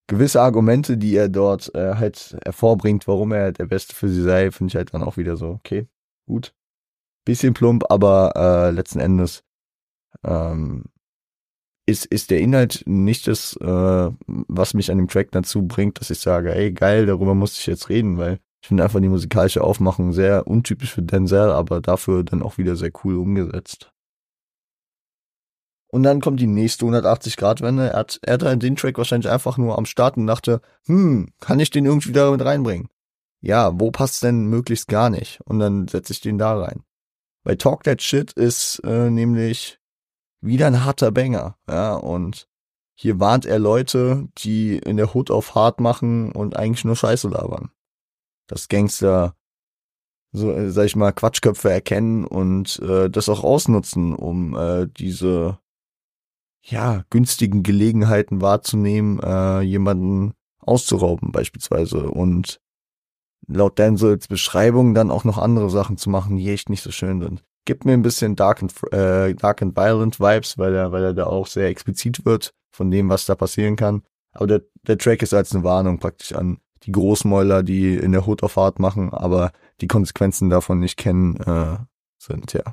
Gewisse 0.09 0.41
Argumente, 0.41 0.97
die 0.97 1.15
er 1.17 1.29
dort 1.29 1.75
äh, 1.75 1.95
halt 1.95 2.37
hervorbringt, 2.45 3.07
warum 3.09 3.33
er 3.33 3.53
der 3.53 3.67
Beste 3.67 3.95
für 3.95 4.09
sie 4.09 4.23
sei, 4.23 4.51
finde 4.51 4.71
ich 4.71 4.77
halt 4.77 4.95
dann 4.95 5.03
auch 5.03 5.17
wieder 5.17 5.37
so, 5.37 5.49
okay, 5.49 5.87
gut. 6.27 6.55
Bisschen 7.25 7.55
plump, 7.55 7.85
aber 7.89 8.33
äh, 8.37 8.71
letzten 8.71 9.01
Endes 9.01 9.45
ähm, 10.25 10.85
ist, 11.87 12.07
ist 12.07 12.31
der 12.31 12.41
Inhalt 12.41 12.83
nicht 12.87 13.27
das, 13.27 13.57
äh, 13.57 14.11
was 14.27 14.75
mich 14.75 14.91
an 14.91 14.99
dem 14.99 15.09
Track 15.09 15.31
dazu 15.33 15.67
bringt, 15.67 16.01
dass 16.01 16.11
ich 16.11 16.19
sage, 16.19 16.55
ey, 16.55 16.73
geil, 16.73 17.07
darüber 17.07 17.35
muss 17.35 17.59
ich 17.59 17.67
jetzt 17.67 17.89
reden, 17.89 18.19
weil 18.19 18.41
ich 18.63 18.69
finde 18.69 18.85
einfach 18.85 19.01
die 19.01 19.09
musikalische 19.09 19.65
Aufmachung 19.65 20.13
sehr 20.13 20.47
untypisch 20.47 20.93
für 20.93 21.03
Denzel, 21.03 21.51
aber 21.51 21.81
dafür 21.81 22.23
dann 22.23 22.43
auch 22.43 22.59
wieder 22.59 22.77
sehr 22.77 22.93
cool 23.03 23.17
umgesetzt. 23.17 23.91
Und 25.89 26.05
dann 26.05 26.21
kommt 26.21 26.39
die 26.39 26.47
nächste 26.47 26.87
180-Grad-Wende. 26.87 27.91
Er 27.91 27.99
hat, 27.99 28.21
er 28.23 28.39
hat 28.39 28.63
den 28.63 28.77
Track 28.77 28.97
wahrscheinlich 28.99 29.31
einfach 29.31 29.59
nur 29.59 29.77
am 29.77 29.85
Start 29.85 30.17
und 30.17 30.29
dachte, 30.29 30.61
hm, 30.87 31.33
kann 31.41 31.59
ich 31.59 31.71
den 31.71 31.85
irgendwie 31.85 32.13
da 32.13 32.31
mit 32.31 32.45
reinbringen? 32.45 32.89
Ja, 33.41 33.79
wo 33.79 33.91
passt 33.91 34.23
denn 34.23 34.47
möglichst 34.47 34.87
gar 34.87 35.11
nicht? 35.11 35.41
Und 35.45 35.59
dann 35.59 35.89
setze 35.89 36.13
ich 36.13 36.21
den 36.21 36.39
da 36.39 36.57
rein. 36.57 36.85
Bei 37.43 37.57
Talk 37.57 37.83
That 37.83 38.01
Shit 38.01 38.33
ist 38.33 38.81
äh, 38.85 39.11
nämlich 39.11 39.81
wieder 40.41 40.69
ein 40.69 40.85
harter 40.85 41.11
Banger, 41.11 41.57
ja, 41.69 41.95
und 41.95 42.47
hier 42.95 43.19
warnt 43.19 43.45
er 43.45 43.59
Leute, 43.59 44.29
die 44.39 44.79
in 44.79 44.97
der 44.97 45.15
Hood 45.15 45.33
auf 45.33 45.57
hart 45.57 45.81
machen 45.81 46.31
und 46.31 46.57
eigentlich 46.57 46.85
nur 46.85 46.97
Scheiße 46.97 47.29
labern 47.29 47.73
dass 48.53 48.69
Gangster 48.69 49.35
so, 50.33 50.53
äh, 50.53 50.71
sag 50.71 50.85
ich 50.85 50.97
mal, 50.97 51.13
Quatschköpfe 51.13 51.71
erkennen 51.71 52.25
und 52.25 52.79
äh, 52.81 53.09
das 53.09 53.29
auch 53.29 53.45
ausnutzen, 53.45 54.15
um 54.15 54.55
äh, 54.57 54.87
diese 54.87 55.59
ja 56.65 57.05
günstigen 57.11 57.63
Gelegenheiten 57.63 58.41
wahrzunehmen, 58.41 59.21
äh, 59.21 59.61
jemanden 59.63 60.35
auszurauben 60.61 61.33
beispielsweise 61.33 62.11
und 62.11 62.61
laut 63.49 63.79
Denzels 63.79 64.29
Beschreibung 64.29 64.95
dann 64.95 65.11
auch 65.11 65.25
noch 65.25 65.39
andere 65.39 65.71
Sachen 65.71 65.97
zu 65.97 66.09
machen, 66.09 66.37
die 66.37 66.51
echt 66.51 66.69
nicht 66.69 66.83
so 66.83 66.91
schön 66.91 67.21
sind. 67.21 67.43
Gibt 67.65 67.85
mir 67.85 67.93
ein 67.93 68.03
bisschen 68.03 68.37
Dark 68.37 68.63
and, 68.63 68.73
äh, 68.93 69.35
Dark 69.35 69.63
and 69.63 69.77
Violent 69.77 70.21
Vibes, 70.21 70.59
weil 70.59 70.75
er, 70.75 70.93
weil 70.93 71.05
er 71.05 71.15
da 71.15 71.25
auch 71.27 71.47
sehr 71.47 71.69
explizit 71.69 72.25
wird 72.25 72.55
von 72.71 72.91
dem, 72.91 73.09
was 73.09 73.27
da 73.27 73.35
passieren 73.35 73.77
kann. 73.77 74.03
Aber 74.33 74.47
der, 74.47 74.63
der 74.87 74.99
Track 74.99 75.23
ist 75.23 75.35
als 75.35 75.55
eine 75.55 75.65
Warnung 75.65 75.99
praktisch 75.99 76.33
an 76.33 76.59
die 76.85 76.93
Großmäuler, 76.93 77.63
die 77.63 77.95
in 77.97 78.13
der 78.13 78.27
Hut 78.27 78.43
auf 78.43 78.57
Hart 78.57 78.79
machen, 78.79 79.13
aber 79.13 79.53
die 79.81 79.89
Konsequenzen 79.89 80.51
davon 80.51 80.81
nicht 80.81 80.97
kennen, 80.97 81.37
äh, 81.37 81.79
sind, 82.19 82.53
ja. 82.53 82.73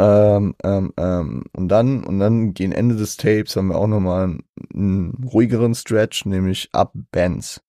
Ähm, 0.00 0.54
ähm, 0.64 0.92
ähm, 0.96 1.44
und 1.52 1.68
dann, 1.68 2.02
und 2.04 2.18
dann 2.18 2.54
gegen 2.54 2.72
Ende 2.72 2.96
des 2.96 3.16
Tapes 3.16 3.54
haben 3.54 3.68
wir 3.68 3.76
auch 3.76 3.86
nochmal 3.86 4.24
einen, 4.24 4.44
einen 4.74 5.24
ruhigeren 5.24 5.74
Stretch, 5.74 6.24
nämlich 6.24 6.70
ab 6.72 6.92
Benz. 7.12 7.62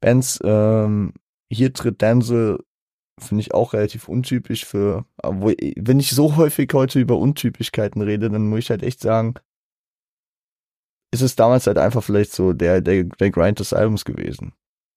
Benz, 0.00 0.40
ähm, 0.44 1.14
hier 1.50 1.72
tritt 1.72 2.02
Denzel, 2.02 2.58
finde 3.18 3.42
ich 3.42 3.54
auch 3.54 3.72
relativ 3.72 4.08
untypisch 4.08 4.66
für, 4.66 5.06
aber 5.16 5.54
wenn 5.76 6.00
ich 6.00 6.10
so 6.10 6.36
häufig 6.36 6.70
heute 6.74 7.00
über 7.00 7.16
Untypischkeiten 7.16 8.02
rede, 8.02 8.28
dann 8.28 8.48
muss 8.48 8.60
ich 8.60 8.70
halt 8.70 8.82
echt 8.82 9.00
sagen, 9.00 9.34
ist 11.12 11.20
es 11.20 11.36
damals 11.36 11.66
halt 11.66 11.78
einfach 11.78 12.02
vielleicht 12.02 12.32
so 12.32 12.52
der, 12.52 12.80
der, 12.80 13.04
der 13.04 13.30
Grind 13.30 13.60
des 13.60 13.72
Albums 13.72 14.04
gewesen. 14.04 14.54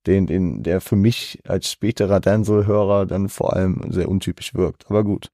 Den, 0.08 0.28
den, 0.28 0.64
der 0.64 0.82
für 0.82 0.96
mich 0.96 1.42
als 1.46 1.72
späterer 1.72 2.20
Denzel-Hörer 2.20 3.06
dann 3.06 3.28
vor 3.28 3.54
allem 3.54 3.92
sehr 3.92 4.08
untypisch 4.08 4.54
wirkt. 4.54 4.86
Aber 4.88 5.04
gut. 5.04 5.30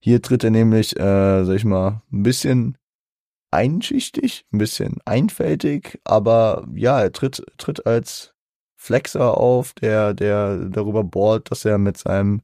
Hier 0.00 0.20
tritt 0.22 0.44
er 0.44 0.50
nämlich, 0.50 0.98
äh, 0.98 1.44
sag 1.44 1.54
ich 1.54 1.64
mal, 1.64 2.02
ein 2.12 2.22
bisschen 2.22 2.78
einschichtig, 3.50 4.44
ein 4.52 4.58
bisschen 4.58 4.98
einfältig, 5.04 6.00
aber 6.04 6.66
ja, 6.74 7.00
er 7.00 7.12
tritt, 7.12 7.44
tritt 7.56 7.86
als 7.86 8.34
Flexer 8.76 9.36
auf, 9.36 9.72
der, 9.74 10.14
der 10.14 10.68
darüber 10.68 11.04
bohrt, 11.04 11.50
dass 11.50 11.64
er 11.64 11.78
mit 11.78 11.96
seinem, 11.96 12.42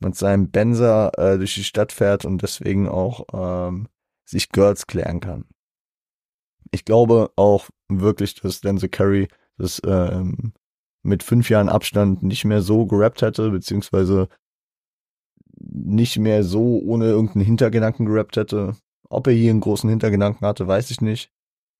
mit 0.00 0.16
seinem 0.16 0.50
Benzer 0.50 1.12
äh, 1.18 1.38
durch 1.38 1.54
die 1.54 1.64
Stadt 1.64 1.92
fährt 1.92 2.24
und 2.24 2.42
deswegen 2.42 2.88
auch 2.88 3.26
ähm, 3.32 3.88
sich 4.26 4.50
Girls 4.50 4.86
klären 4.86 5.20
kann 5.20 5.44
ich 6.70 6.84
glaube 6.84 7.30
auch 7.36 7.68
wirklich, 7.88 8.34
dass 8.34 8.60
Denzel 8.60 8.88
Curry 8.88 9.28
das 9.58 9.80
ähm, 9.84 10.52
mit 11.02 11.22
fünf 11.22 11.50
Jahren 11.50 11.68
Abstand 11.68 12.22
nicht 12.22 12.44
mehr 12.44 12.62
so 12.62 12.86
gerappt 12.86 13.22
hätte, 13.22 13.50
beziehungsweise 13.50 14.28
nicht 15.58 16.18
mehr 16.18 16.44
so 16.44 16.80
ohne 16.80 17.06
irgendeinen 17.06 17.44
Hintergedanken 17.44 18.06
gerappt 18.06 18.36
hätte. 18.36 18.76
Ob 19.08 19.26
er 19.26 19.32
hier 19.32 19.50
einen 19.50 19.60
großen 19.60 19.90
Hintergedanken 19.90 20.46
hatte, 20.46 20.66
weiß 20.66 20.90
ich 20.90 21.00
nicht. 21.00 21.30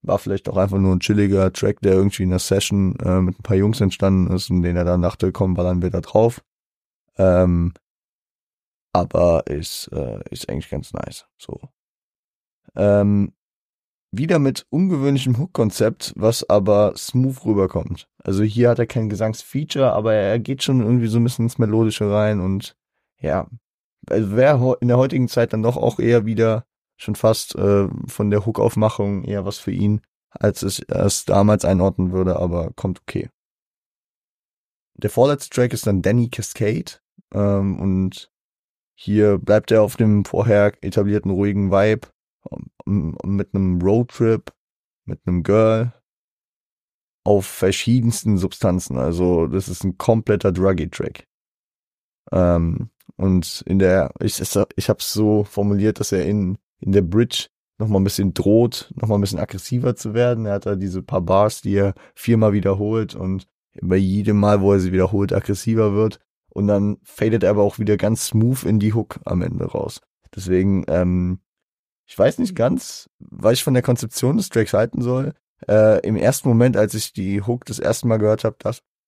War 0.03 0.19
vielleicht 0.19 0.49
auch 0.49 0.57
einfach 0.57 0.79
nur 0.79 0.95
ein 0.95 1.01
chilliger 1.01 1.53
Track, 1.53 1.81
der 1.81 1.93
irgendwie 1.93 2.23
in 2.23 2.31
einer 2.31 2.39
Session 2.39 2.97
äh, 3.01 3.21
mit 3.21 3.39
ein 3.39 3.43
paar 3.43 3.57
Jungs 3.57 3.81
entstanden 3.81 4.35
ist 4.35 4.51
und 4.51 4.63
den 4.63 4.77
er 4.77 4.85
dann 4.85 5.03
dachte, 5.03 5.31
komm, 5.33 5.55
ballern 5.55 5.83
wir 5.83 5.91
da 5.91 6.01
drauf. 6.01 6.43
Ähm, 7.17 7.75
aber 8.93 9.47
ist, 9.47 9.89
äh, 9.93 10.21
ist 10.31 10.49
eigentlich 10.49 10.71
ganz 10.71 10.93
nice. 10.93 11.27
So. 11.39 11.61
Ähm, 12.75 13.33
wieder 14.13 14.39
mit 14.39 14.67
ungewöhnlichem 14.71 15.39
Hook-Konzept, 15.39 16.13
was 16.17 16.49
aber 16.49 16.95
smooth 16.97 17.45
rüberkommt. 17.45 18.09
Also 18.23 18.43
hier 18.43 18.71
hat 18.71 18.79
er 18.79 18.87
kein 18.87 19.09
Gesangsfeature, 19.09 19.93
aber 19.93 20.15
er 20.15 20.39
geht 20.39 20.63
schon 20.63 20.81
irgendwie 20.81 21.07
so 21.07 21.19
ein 21.19 21.25
bisschen 21.25 21.47
ins 21.47 21.59
Melodische 21.59 22.11
rein 22.11 22.41
und 22.41 22.77
ja, 23.21 23.47
also 24.09 24.37
wäre 24.37 24.77
in 24.81 24.89
der 24.89 24.97
heutigen 24.97 25.29
Zeit 25.29 25.53
dann 25.53 25.63
doch 25.63 25.77
auch 25.77 25.99
eher 25.99 26.27
wieder 26.27 26.65
schon 26.97 27.15
fast 27.15 27.55
äh, 27.55 27.89
von 28.07 28.31
der 28.31 28.45
Hook-Aufmachung 28.45 29.25
eher 29.25 29.45
was 29.45 29.59
für 29.59 29.73
ihn, 29.73 30.03
als 30.31 30.63
ich 30.63 30.85
es 30.89 31.25
damals 31.25 31.65
einordnen 31.65 32.13
würde, 32.13 32.37
aber 32.37 32.73
kommt 32.75 33.01
okay. 33.01 33.31
Der 34.95 35.11
vorletzte 35.11 35.51
Track 35.51 35.73
ist 35.73 35.87
dann 35.87 36.03
Danny 36.03 36.29
Cascade 36.29 36.93
ähm, 37.33 37.81
und 37.81 38.31
hier 38.95 39.39
bleibt 39.39 39.71
er 39.71 39.83
auf 39.83 39.97
dem 39.97 40.25
vorher 40.25 40.73
etablierten 40.83 41.31
ruhigen 41.31 41.71
Vibe 41.71 42.09
mit 42.85 43.55
einem 43.55 43.81
Roadtrip, 43.81 44.53
mit 45.05 45.21
einem 45.27 45.43
Girl 45.43 45.93
auf 47.25 47.47
verschiedensten 47.47 48.39
Substanzen. 48.39 48.97
Also 48.97 49.47
das 49.47 49.69
ist 49.69 49.85
ein 49.85 49.99
kompletter 49.99 50.53
Druggy-Track. 50.53 51.27
Ähm, 52.33 52.91
und 53.17 53.63
in 53.67 53.79
der, 53.79 54.13
ich, 54.21 54.41
ich 54.41 54.89
habe 54.89 54.99
es 54.99 55.13
so 55.13 55.45
formuliert, 55.45 56.01
dass 56.01 56.13
er 56.13 56.25
in, 56.25 56.59
in 56.79 56.93
der 56.93 57.03
Bridge 57.03 57.49
nochmal 57.79 58.01
ein 58.01 58.05
bisschen 58.05 58.35
droht, 58.35 58.93
nochmal 58.95 59.19
ein 59.19 59.21
bisschen 59.21 59.39
aggressiver 59.39 59.97
zu 59.97 60.15
werden. 60.15 60.47
Er 60.47 60.55
hat 60.55 60.67
da 60.67 60.77
diese 60.77 61.03
paar 61.03 61.21
Bars, 61.21 61.61
die 61.61 61.75
er 61.75 61.95
viermal 62.15 62.53
wiederholt 62.53 63.15
und 63.15 63.47
bei 63.81 63.97
jedem 63.97 64.39
Mal, 64.39 64.61
wo 64.61 64.73
er 64.73 64.81
sie 64.81 64.93
wiederholt, 64.93 65.33
aggressiver 65.33 65.93
wird. 65.95 66.21
Und 66.53 66.67
dann 66.67 66.99
fadet 67.05 67.43
er 67.43 67.51
aber 67.51 67.63
auch 67.63 67.79
wieder 67.79 67.97
ganz 67.97 68.27
smooth 68.27 68.65
in 68.65 68.81
die 68.81 68.93
Hook 68.93 69.21
am 69.25 69.43
Ende 69.43 69.65
raus. 69.65 70.01
Deswegen 70.35 70.85
ähm, 70.89 71.41
ich 72.11 72.19
weiß 72.19 72.39
nicht 72.39 72.57
ganz, 72.57 73.09
was 73.21 73.53
ich 73.53 73.65
von 73.65 73.75
der 73.75 73.85
Konzeption 73.85 74.37
des 74.37 74.49
Tracks 74.49 74.73
halten 74.73 75.01
soll. 75.01 75.33
Äh, 75.69 76.05
Im 76.05 76.17
ersten 76.17 76.49
Moment, 76.49 76.77
als 76.77 76.95
ich 76.95 77.13
die 77.13 77.41
Hook 77.41 77.65
das 77.67 77.79
erste 77.79 78.09
Mal 78.09 78.17
gehört 78.17 78.43
habe, 78.43 78.57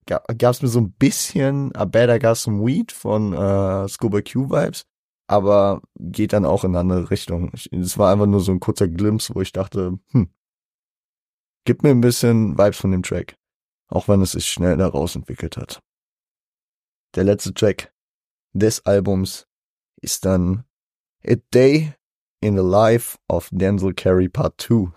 gab 0.07 0.31
es 0.41 0.63
mir 0.63 0.69
so 0.69 0.81
ein 0.81 0.93
bisschen 0.93 1.75
A 1.75 1.85
Better 1.85 2.21
Got 2.21 2.37
Some 2.37 2.65
Weed 2.65 2.93
von 2.93 3.33
äh, 3.33 3.89
Scuba 3.89 4.21
Q 4.23 4.51
Vibes, 4.51 4.87
aber 5.27 5.83
geht 5.99 6.33
dann 6.33 6.45
auch 6.45 6.63
in 6.63 6.71
eine 6.71 6.79
andere 6.79 7.11
Richtung. 7.11 7.51
Es 7.73 7.99
war 7.99 8.13
einfach 8.13 8.27
nur 8.27 8.39
so 8.39 8.53
ein 8.53 8.61
kurzer 8.61 8.87
Glimpse, 8.87 9.35
wo 9.35 9.41
ich 9.41 9.51
dachte, 9.51 9.99
hm, 10.13 10.33
gib 11.65 11.83
mir 11.83 11.91
ein 11.91 12.03
bisschen 12.03 12.57
Vibes 12.57 12.79
von 12.79 12.93
dem 12.93 13.03
Track, 13.03 13.35
auch 13.89 14.07
wenn 14.07 14.23
es 14.23 14.31
sich 14.31 14.47
schnell 14.47 14.77
daraus 14.77 15.17
entwickelt 15.17 15.57
hat. 15.57 15.81
Der 17.17 17.25
letzte 17.25 17.53
Track 17.53 17.93
des 18.53 18.87
Albums 18.87 19.49
ist 20.01 20.25
dann 20.25 20.63
A 21.27 21.35
Day 21.53 21.95
in 22.43 22.57
the 22.57 22.63
Life 22.63 23.19
of 23.29 23.49
Denzel 23.51 23.95
Carey 23.95 24.29
Part 24.29 24.61
2. 24.61 24.93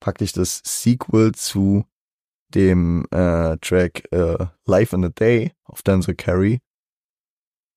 Praktisch 0.00 0.32
das 0.32 0.62
Sequel 0.64 1.32
zu 1.32 1.84
dem 2.54 3.06
äh, 3.10 3.56
Track 3.58 4.08
äh, 4.12 4.46
Life 4.64 4.94
in 4.94 5.04
a 5.04 5.08
Day 5.08 5.52
of 5.66 5.82
Denzel 5.82 6.14
Carey. 6.14 6.60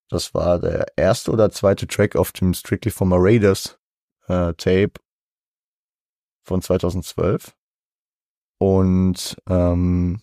Das 0.10 0.34
war 0.34 0.60
der 0.60 0.86
erste 0.96 1.32
oder 1.32 1.50
zweite 1.50 1.88
Track 1.88 2.16
auf 2.16 2.32
dem 2.32 2.54
Strictly 2.54 2.92
for 2.92 3.08
My 3.08 3.16
Raiders 3.18 3.80
äh, 4.28 4.54
Tape 4.54 4.94
von 6.44 6.62
2012. 6.62 7.56
Und 8.60 9.36
ähm, 9.50 10.22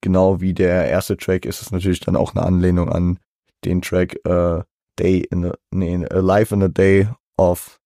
genau 0.00 0.40
wie 0.40 0.54
der 0.54 0.88
erste 0.88 1.16
Track 1.16 1.44
ist 1.44 1.62
es 1.62 1.72
natürlich 1.72 2.00
dann 2.00 2.16
auch 2.16 2.34
eine 2.34 2.44
Anlehnung 2.44 2.88
an 2.88 3.18
den 3.64 3.82
Track 3.82 4.16
äh, 4.24 4.62
day 5.02 5.24
in 5.30 5.44
a, 5.46 5.54
nee, 5.72 6.06
a 6.10 6.20
life 6.20 6.54
in 6.54 6.62
a 6.62 6.68
day 6.68 7.08
of 7.38 7.78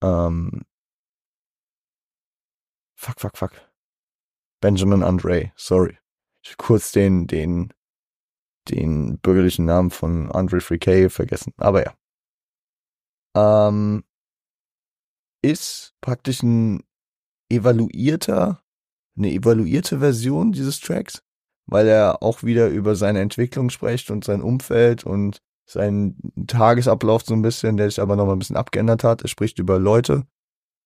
um, 0.00 0.62
fuck, 2.96 3.18
fuck, 3.20 3.36
fuck. 3.36 3.52
Benjamin 4.60 5.02
Andre, 5.02 5.52
sorry. 5.56 5.98
Ich 6.44 6.56
kurz 6.56 6.92
den, 6.92 7.26
den 7.26 7.72
den 8.68 9.18
bürgerlichen 9.18 9.64
Namen 9.64 9.90
von 9.90 10.30
Andre 10.30 10.60
Friquet 10.60 11.10
vergessen. 11.10 11.52
Aber 11.56 11.84
ja. 11.84 11.94
Ähm, 13.34 14.04
ist 15.42 15.94
praktisch 16.00 16.42
ein 16.42 16.84
evaluierter, 17.50 18.62
eine 19.16 19.32
evaluierte 19.32 19.98
Version 19.98 20.52
dieses 20.52 20.80
Tracks, 20.80 21.22
weil 21.66 21.88
er 21.88 22.22
auch 22.22 22.42
wieder 22.42 22.68
über 22.68 22.94
seine 22.94 23.20
Entwicklung 23.20 23.70
spricht 23.70 24.10
und 24.10 24.24
sein 24.24 24.42
Umfeld 24.42 25.04
und 25.04 25.42
seinen 25.72 26.16
Tagesablauf 26.46 27.22
so 27.24 27.34
ein 27.34 27.42
bisschen, 27.42 27.76
der 27.76 27.90
sich 27.90 28.00
aber 28.00 28.16
noch 28.16 28.26
mal 28.26 28.32
ein 28.32 28.38
bisschen 28.38 28.56
abgeändert 28.56 29.04
hat. 29.04 29.22
Er 29.22 29.28
spricht 29.28 29.58
über 29.58 29.78
Leute, 29.78 30.24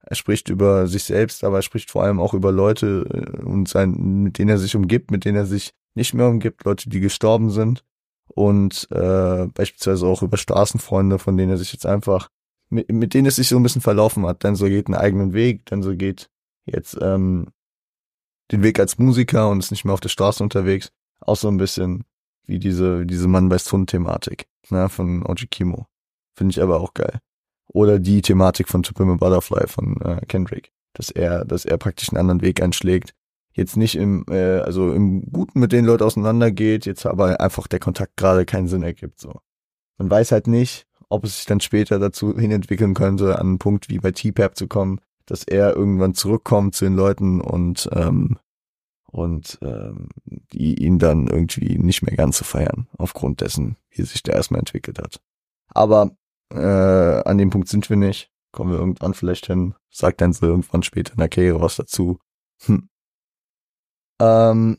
er 0.00 0.16
spricht 0.16 0.48
über 0.48 0.86
sich 0.86 1.04
selbst, 1.04 1.44
aber 1.44 1.58
er 1.58 1.62
spricht 1.62 1.90
vor 1.90 2.04
allem 2.04 2.20
auch 2.20 2.34
über 2.34 2.52
Leute 2.52 3.06
äh, 3.10 3.42
und 3.42 3.68
sein, 3.68 4.22
mit 4.22 4.38
denen 4.38 4.50
er 4.50 4.58
sich 4.58 4.76
umgibt, 4.76 5.10
mit 5.10 5.24
denen 5.24 5.36
er 5.36 5.46
sich 5.46 5.72
nicht 5.94 6.14
mehr 6.14 6.28
umgibt, 6.28 6.64
Leute, 6.64 6.88
die 6.88 7.00
gestorben 7.00 7.50
sind 7.50 7.84
und 8.28 8.88
äh, 8.90 9.46
beispielsweise 9.46 10.06
auch 10.06 10.22
über 10.22 10.36
Straßenfreunde, 10.36 11.18
von 11.18 11.36
denen 11.36 11.50
er 11.50 11.58
sich 11.58 11.72
jetzt 11.72 11.86
einfach 11.86 12.28
mit, 12.68 12.90
mit 12.90 13.14
denen 13.14 13.26
es 13.26 13.36
sich 13.36 13.48
so 13.48 13.56
ein 13.56 13.62
bisschen 13.62 13.82
verlaufen 13.82 14.26
hat. 14.26 14.44
Dann 14.44 14.56
so 14.56 14.66
geht 14.66 14.86
einen 14.86 14.96
eigenen 14.96 15.32
Weg, 15.32 15.66
dann 15.66 15.82
so 15.82 15.96
geht 15.96 16.30
jetzt 16.64 16.96
ähm, 17.00 17.48
den 18.52 18.62
Weg 18.62 18.78
als 18.78 18.98
Musiker 18.98 19.48
und 19.50 19.58
ist 19.58 19.70
nicht 19.70 19.84
mehr 19.84 19.94
auf 19.94 20.00
der 20.00 20.08
Straße 20.08 20.42
unterwegs. 20.42 20.92
Auch 21.20 21.36
so 21.36 21.48
ein 21.48 21.56
bisschen 21.56 22.04
wie 22.44 22.58
diese, 22.58 23.06
diese 23.06 23.28
Mann 23.28 23.48
bei 23.48 23.58
Hund-Thematik 23.58 24.46
ne, 24.70 24.88
von 24.88 25.24
Oji 25.24 25.46
Kimo. 25.46 25.86
Finde 26.34 26.52
ich 26.52 26.62
aber 26.62 26.80
auch 26.80 26.94
geil. 26.94 27.20
Oder 27.68 27.98
die 27.98 28.22
Thematik 28.22 28.68
von 28.68 28.82
To 28.82 28.92
Pimp 28.94 29.20
Butterfly 29.20 29.66
von 29.66 30.00
äh, 30.02 30.24
Kendrick. 30.26 30.72
Dass 30.92 31.10
er, 31.10 31.44
dass 31.44 31.64
er 31.64 31.78
praktisch 31.78 32.10
einen 32.10 32.18
anderen 32.18 32.42
Weg 32.42 32.62
einschlägt. 32.62 33.14
Jetzt 33.52 33.76
nicht 33.76 33.96
im, 33.96 34.24
äh, 34.28 34.58
also 34.60 34.92
im 34.92 35.30
Guten 35.32 35.60
mit 35.60 35.72
den 35.72 35.84
Leuten 35.84 36.04
auseinandergeht, 36.04 36.86
jetzt 36.86 37.06
aber 37.06 37.40
einfach 37.40 37.66
der 37.66 37.80
Kontakt 37.80 38.16
gerade 38.16 38.44
keinen 38.44 38.68
Sinn 38.68 38.82
ergibt. 38.82 39.20
So. 39.20 39.40
Man 39.98 40.10
weiß 40.10 40.32
halt 40.32 40.46
nicht, 40.46 40.86
ob 41.08 41.24
es 41.24 41.36
sich 41.36 41.46
dann 41.46 41.60
später 41.60 41.98
dazu 41.98 42.38
hin 42.38 42.50
entwickeln 42.50 42.94
könnte, 42.94 43.38
an 43.38 43.46
einen 43.46 43.58
Punkt 43.58 43.88
wie 43.88 43.98
bei 43.98 44.12
T-Pap 44.12 44.56
zu 44.56 44.68
kommen, 44.68 45.00
dass 45.24 45.42
er 45.42 45.74
irgendwann 45.74 46.14
zurückkommt 46.14 46.74
zu 46.74 46.84
den 46.84 46.94
Leuten 46.94 47.40
und 47.40 47.88
ähm, 47.92 48.38
und 49.16 49.58
ähm, 49.62 50.10
die 50.52 50.84
ihn 50.84 50.98
dann 50.98 51.26
irgendwie 51.26 51.78
nicht 51.78 52.02
mehr 52.02 52.14
ganz 52.14 52.36
zu 52.36 52.44
feiern, 52.44 52.86
aufgrund 52.98 53.40
dessen, 53.40 53.76
wie 53.90 54.02
sich 54.02 54.22
der 54.22 54.34
erstmal 54.34 54.60
entwickelt 54.60 54.98
hat. 54.98 55.22
Aber 55.68 56.10
äh, 56.52 56.58
an 56.58 57.38
dem 57.38 57.48
Punkt 57.48 57.68
sind 57.68 57.88
wir 57.88 57.96
nicht. 57.96 58.30
Kommen 58.52 58.72
wir 58.72 58.78
irgendwann 58.78 59.14
vielleicht 59.14 59.46
hin. 59.46 59.74
Sagt 59.90 60.20
dann 60.20 60.34
so 60.34 60.46
irgendwann 60.46 60.82
später 60.82 61.12
in 61.12 61.18
der 61.18 61.30
Karriere 61.30 61.62
was 61.62 61.76
dazu. 61.76 62.18
Hm. 62.64 62.90
Ähm, 64.20 64.78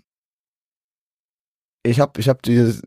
ich 1.84 2.00
habe 2.00 2.20
ich 2.20 2.30
hab 2.30 2.44
die, 2.44 2.80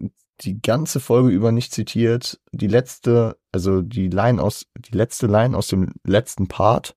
die 0.42 0.62
ganze 0.62 1.00
Folge 1.00 1.30
über 1.30 1.50
nicht 1.50 1.74
zitiert. 1.74 2.40
Die 2.52 2.68
letzte, 2.68 3.40
also 3.50 3.82
die 3.82 4.08
Line 4.08 4.40
aus, 4.40 4.66
die 4.76 4.96
letzte 4.96 5.26
Line 5.26 5.56
aus 5.56 5.66
dem 5.66 5.94
letzten 6.04 6.46
Part 6.46 6.96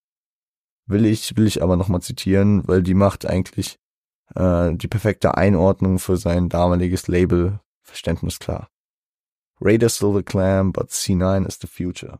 will 0.86 1.08
ich, 1.08 1.36
will 1.38 1.48
ich 1.48 1.64
aber 1.64 1.76
nochmal 1.76 2.02
zitieren, 2.02 2.68
weil 2.68 2.84
die 2.84 2.94
macht 2.94 3.26
eigentlich 3.26 3.80
äh, 4.36 4.74
die 4.76 4.88
perfekte 4.88 5.36
Einordnung 5.36 6.00
für 6.00 6.18
sein 6.18 6.50
damaliges 6.50 7.08
Label 7.08 7.60
Verständnis 7.82 8.40
klar. 8.40 8.70
Raider 9.60 9.90
still 9.90 10.14
the 10.14 10.24
clan, 10.24 10.72
but 10.72 10.90
C9 10.90 11.48
is 11.48 11.60
the 11.62 11.68
future. 11.68 12.20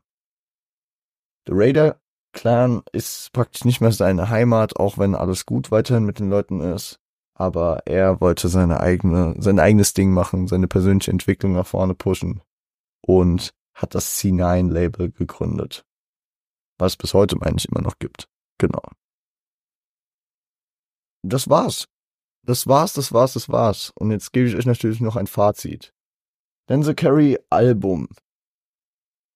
Der 1.48 1.56
Raider 1.58 2.00
Clan 2.32 2.82
ist 2.92 3.32
praktisch 3.32 3.64
nicht 3.64 3.80
mehr 3.80 3.92
seine 3.92 4.30
Heimat, 4.30 4.78
auch 4.78 4.98
wenn 4.98 5.14
alles 5.14 5.46
gut 5.46 5.72
weiterhin 5.72 6.04
mit 6.04 6.20
den 6.20 6.30
Leuten 6.30 6.62
ist 6.62 7.00
aber 7.36 7.86
er 7.86 8.22
wollte 8.22 8.48
seine 8.48 8.80
eigene, 8.80 9.36
sein 9.40 9.60
eigenes 9.60 9.94
Ding 9.94 10.12
machen, 10.12 10.48
seine 10.48 10.68
persönliche 10.68 11.12
Entwicklung 11.12 11.54
nach 11.54 11.68
vorne 11.68 11.96
pushen 11.96 12.42
und 13.02 13.54
hat 13.74 13.96
das 13.96 14.20
C9-Label 14.20 15.12
gegründet. 15.12 15.86
Was 16.78 16.94
es 16.94 16.98
bis 16.98 17.14
heute, 17.14 17.38
meine 17.38 17.58
ich, 17.58 17.70
immer 17.70 17.82
noch 17.82 17.98
gibt. 17.98 18.30
Genau. 18.60 18.84
Das 21.24 21.50
war's. 21.50 21.88
Das 22.46 22.68
war's, 22.68 22.94
das 22.94 23.14
war's, 23.14 23.34
das 23.34 23.50
war's. 23.50 23.92
Und 23.96 24.12
jetzt 24.12 24.34
gebe 24.34 24.48
ich 24.48 24.56
euch 24.56 24.66
natürlich 24.66 25.00
noch 25.00 25.16
ein 25.16 25.28
Fazit. 25.28 25.94
Denzel 26.70 26.96
Carey 26.96 27.40
Album. 27.50 28.08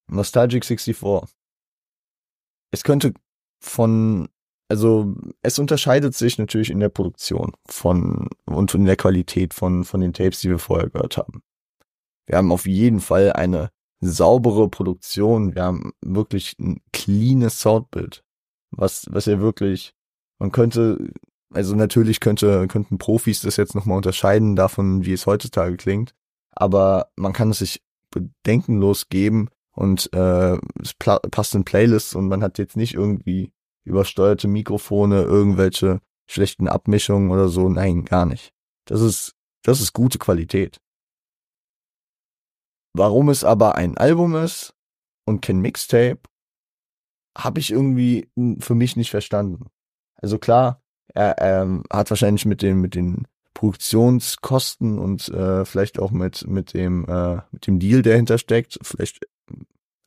Nostalgic 0.09 0.65
64. 0.65 1.35
Es 2.71 2.83
könnte 2.83 3.13
von 3.59 4.29
also 4.69 5.15
es 5.41 5.59
unterscheidet 5.59 6.13
sich 6.13 6.37
natürlich 6.37 6.69
in 6.69 6.79
der 6.79 6.89
Produktion 6.89 7.53
von 7.67 8.27
und 8.45 8.73
in 8.73 8.85
der 8.85 8.97
Qualität 8.97 9.53
von 9.53 9.83
von 9.85 10.01
den 10.01 10.13
Tapes, 10.13 10.41
die 10.41 10.49
wir 10.49 10.59
vorher 10.59 10.89
gehört 10.89 11.17
haben. 11.17 11.41
Wir 12.25 12.37
haben 12.37 12.51
auf 12.51 12.67
jeden 12.67 12.99
Fall 12.99 13.31
eine 13.33 13.69
saubere 14.01 14.69
Produktion, 14.69 15.55
wir 15.55 15.63
haben 15.63 15.93
wirklich 16.01 16.57
ein 16.59 16.81
cleanes 16.91 17.59
Soundbild, 17.59 18.23
was 18.71 19.05
was 19.09 19.25
ja 19.25 19.39
wirklich 19.39 19.93
man 20.39 20.51
könnte 20.51 21.11
also 21.53 21.75
natürlich 21.75 22.19
könnte 22.19 22.67
könnten 22.67 22.97
Profis 22.97 23.41
das 23.41 23.57
jetzt 23.57 23.75
nochmal 23.75 23.97
unterscheiden 23.97 24.55
davon, 24.55 25.05
wie 25.05 25.13
es 25.13 25.25
heutzutage 25.25 25.77
klingt, 25.77 26.13
aber 26.51 27.10
man 27.15 27.33
kann 27.33 27.51
es 27.51 27.60
sich 27.60 27.81
bedenkenlos 28.12 29.10
geben 29.10 29.49
und 29.71 30.12
äh, 30.13 30.57
es 30.81 30.93
passt 30.95 31.55
in 31.55 31.65
Playlists 31.65 32.15
und 32.15 32.27
man 32.27 32.43
hat 32.43 32.57
jetzt 32.57 32.75
nicht 32.75 32.95
irgendwie 32.95 33.51
übersteuerte 33.86 34.47
Mikrofone, 34.47 35.21
irgendwelche 35.21 36.01
schlechten 36.29 36.67
Abmischungen 36.67 37.31
oder 37.31 37.47
so. 37.47 37.69
Nein, 37.69 38.03
gar 38.03 38.25
nicht. 38.25 38.53
Das 38.86 39.01
ist, 39.01 39.36
das 39.63 39.79
ist 39.79 39.93
gute 39.93 40.17
Qualität. 40.17 40.81
Warum 42.93 43.29
es 43.29 43.43
aber 43.43 43.75
ein 43.75 43.97
Album 43.97 44.36
ist 44.36 44.73
und 45.25 45.41
kein 45.41 45.60
Mixtape, 45.60 46.19
habe 47.38 47.60
ich 47.60 47.71
irgendwie 47.71 48.29
für 48.60 48.73
mich 48.73 48.95
nicht 48.95 49.12
verstanden. 49.12 49.67
Also 50.15 50.39
klar, 50.39 50.81
er, 51.17 51.38
er 51.39 51.84
hat 51.91 52.10
wahrscheinlich 52.10 52.45
mit 52.45 52.62
den 52.62 52.80
mit 52.80 52.95
den 52.95 53.27
Produktionskosten 53.53 54.99
und 54.99 55.30
äh, 55.30 55.65
vielleicht 55.65 55.99
auch 55.99 56.12
mit 56.12 56.47
mit 56.47 56.73
dem 56.73 57.06
äh, 57.08 57.41
mit 57.51 57.67
dem 57.67 57.80
Deal, 57.80 58.03
der 58.03 58.15
hintersteckt, 58.15 58.77
vielleicht 58.84 59.25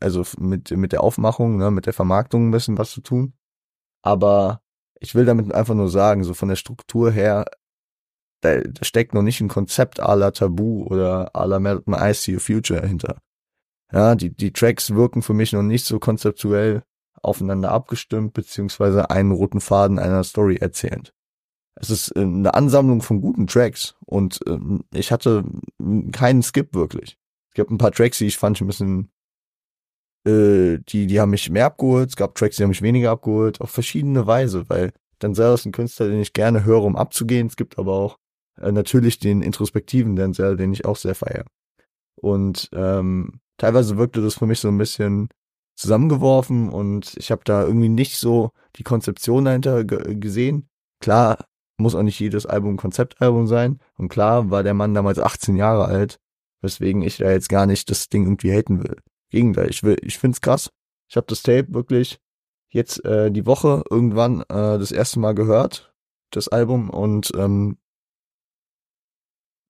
also 0.01 0.25
mit 0.39 0.71
mit 0.71 0.93
der 0.93 1.03
Aufmachung, 1.03 1.57
ne, 1.57 1.71
mit 1.71 1.87
der 1.87 1.93
Vermarktung 1.93 2.49
ein 2.49 2.53
bisschen 2.53 2.79
was 2.79 2.93
zu 2.93 3.01
tun. 3.01 3.33
Aber 4.03 4.63
ich 5.01 5.15
will 5.15 5.25
damit 5.25 5.53
einfach 5.53 5.75
nur 5.75 5.91
sagen, 5.91 6.25
so 6.25 6.35
von 6.35 6.49
der 6.49 6.57
Struktur 6.57 7.11
her, 7.11 7.47
da, 8.41 8.61
da 8.61 8.85
steckt 8.85 9.15
noch 9.15 9.23
nicht 9.23 9.41
ein 9.41 9.49
Konzept 9.49 10.01
à 10.01 10.15
la 10.15 10.31
Tabu 10.31 10.85
oder 10.85 11.35
à 11.35 11.47
la 11.47 11.59
Melton 11.59 11.95
Ice 11.95 12.23
See 12.23 12.39
Future 12.39 12.87
hinter. 12.87 13.19
Ja, 13.93 14.15
die, 14.15 14.31
die 14.31 14.53
Tracks 14.53 14.95
wirken 14.95 15.23
für 15.23 15.35
mich 15.35 15.53
noch 15.53 15.63
nicht 15.63 15.85
so 15.85 15.99
konzeptuell 15.99 16.83
aufeinander 17.23 17.71
abgestimmt, 17.71 18.33
beziehungsweise 18.35 19.11
einen 19.11 19.33
roten 19.33 19.61
Faden 19.61 19.99
einer 19.99 20.25
Story 20.25 20.57
erzählend. 20.57 21.13
Es 21.75 21.91
ist 21.91 22.15
äh, 22.17 22.21
eine 22.21 22.55
Ansammlung 22.55 23.03
von 23.03 23.21
guten 23.21 23.47
Tracks 23.47 23.97
und 24.07 24.41
ähm, 24.47 24.85
ich 24.93 25.13
hatte 25.13 25.45
keinen 26.13 26.43
Skip 26.43 26.75
wirklich. 26.75 27.19
Es 27.51 27.55
gibt 27.55 27.71
ein 27.71 27.79
paar 27.79 27.93
Tracks, 27.93 28.19
die 28.19 28.27
ich 28.27 28.39
fand 28.39 28.61
ein 28.61 28.67
bisschen 28.67 29.11
äh, 30.27 30.79
die, 30.89 31.07
die 31.07 31.21
haben 31.21 31.31
mich 31.31 31.51
mehr 31.51 31.67
abgeholt, 31.67 32.11
es 32.11 32.17
gab 32.17 32.35
Tracks, 32.35 32.57
die 32.57 32.63
haben 32.63 32.71
mich 32.71 32.83
weniger 32.83 33.11
abgeholt, 33.11 33.61
auf 33.61 33.71
verschiedene 33.71 34.27
Weise, 34.27 34.69
weil 34.69 34.93
Denzel 35.23 35.55
ist 35.55 35.67
ein 35.67 35.73
Künstler, 35.73 36.09
den 36.09 36.21
ich 36.21 36.33
gerne 36.33 36.65
höre, 36.65 36.83
um 36.83 36.97
abzugehen. 36.97 37.47
Es 37.47 37.57
gibt 37.57 37.79
aber 37.79 37.93
auch 37.93 38.19
äh, 38.61 38.73
natürlich 38.73 39.19
den 39.19 39.43
introspektiven 39.43 40.17
Denzel, 40.17 40.57
den 40.57 40.73
ich 40.73 40.85
auch 40.85 40.97
sehr 40.97 41.15
feiere. 41.15 41.45
Und 42.17 42.69
ähm, 42.73 43.41
teilweise 43.57 43.97
wirkte 43.97 44.21
das 44.21 44.35
für 44.35 44.47
mich 44.47 44.61
so 44.61 44.69
ein 44.69 44.79
bisschen 44.79 45.29
zusammengeworfen 45.81 46.69
und 46.69 47.15
ich 47.17 47.31
habe 47.31 47.43
da 47.45 47.63
irgendwie 47.65 47.89
nicht 47.89 48.19
so 48.19 48.51
die 48.77 48.83
Konzeption 48.83 49.47
dahinter 49.47 49.85
gesehen. 49.85 50.69
Klar, 51.01 51.47
muss 51.79 51.95
auch 51.95 52.03
nicht 52.03 52.21
jedes 52.21 52.45
Album 52.45 52.75
ein 52.75 52.77
Konzeptalbum 52.77 53.47
sein. 53.47 53.81
Und 53.97 54.11
klar 54.11 54.51
war 54.51 54.63
der 54.63 54.75
Mann 54.75 54.93
damals 54.93 55.19
18 55.19 55.57
Jahre 55.57 55.87
alt, 55.87 56.21
weswegen 56.61 57.01
ich 57.01 57.17
da 57.17 57.31
jetzt 57.31 57.49
gar 57.49 57.65
nicht 57.65 57.91
das 57.91 58.11
Ding 58.11 58.25
irgendwie 58.25 58.53
haten 58.53 58.83
will. 58.83 58.97
Gegenteil, 59.31 59.71
ich 59.71 59.83
will, 59.83 59.97
ich 60.03 60.19
find's 60.19 60.43
krass. 60.43 60.69
Ich 61.09 61.17
habe 61.17 61.27
das 61.29 61.43
Tape 61.43 61.73
wirklich 61.73 62.21
jetzt 62.69 63.03
äh, 63.07 63.31
die 63.31 63.47
Woche 63.47 63.83
irgendwann 63.89 64.43
äh, 64.43 64.79
das 64.79 64.93
erste 64.93 65.19
Mal 65.19 65.35
gehört, 65.35 65.95
das 66.31 66.49
Album, 66.49 66.91
und 66.91 67.33
ähm, 67.37 67.79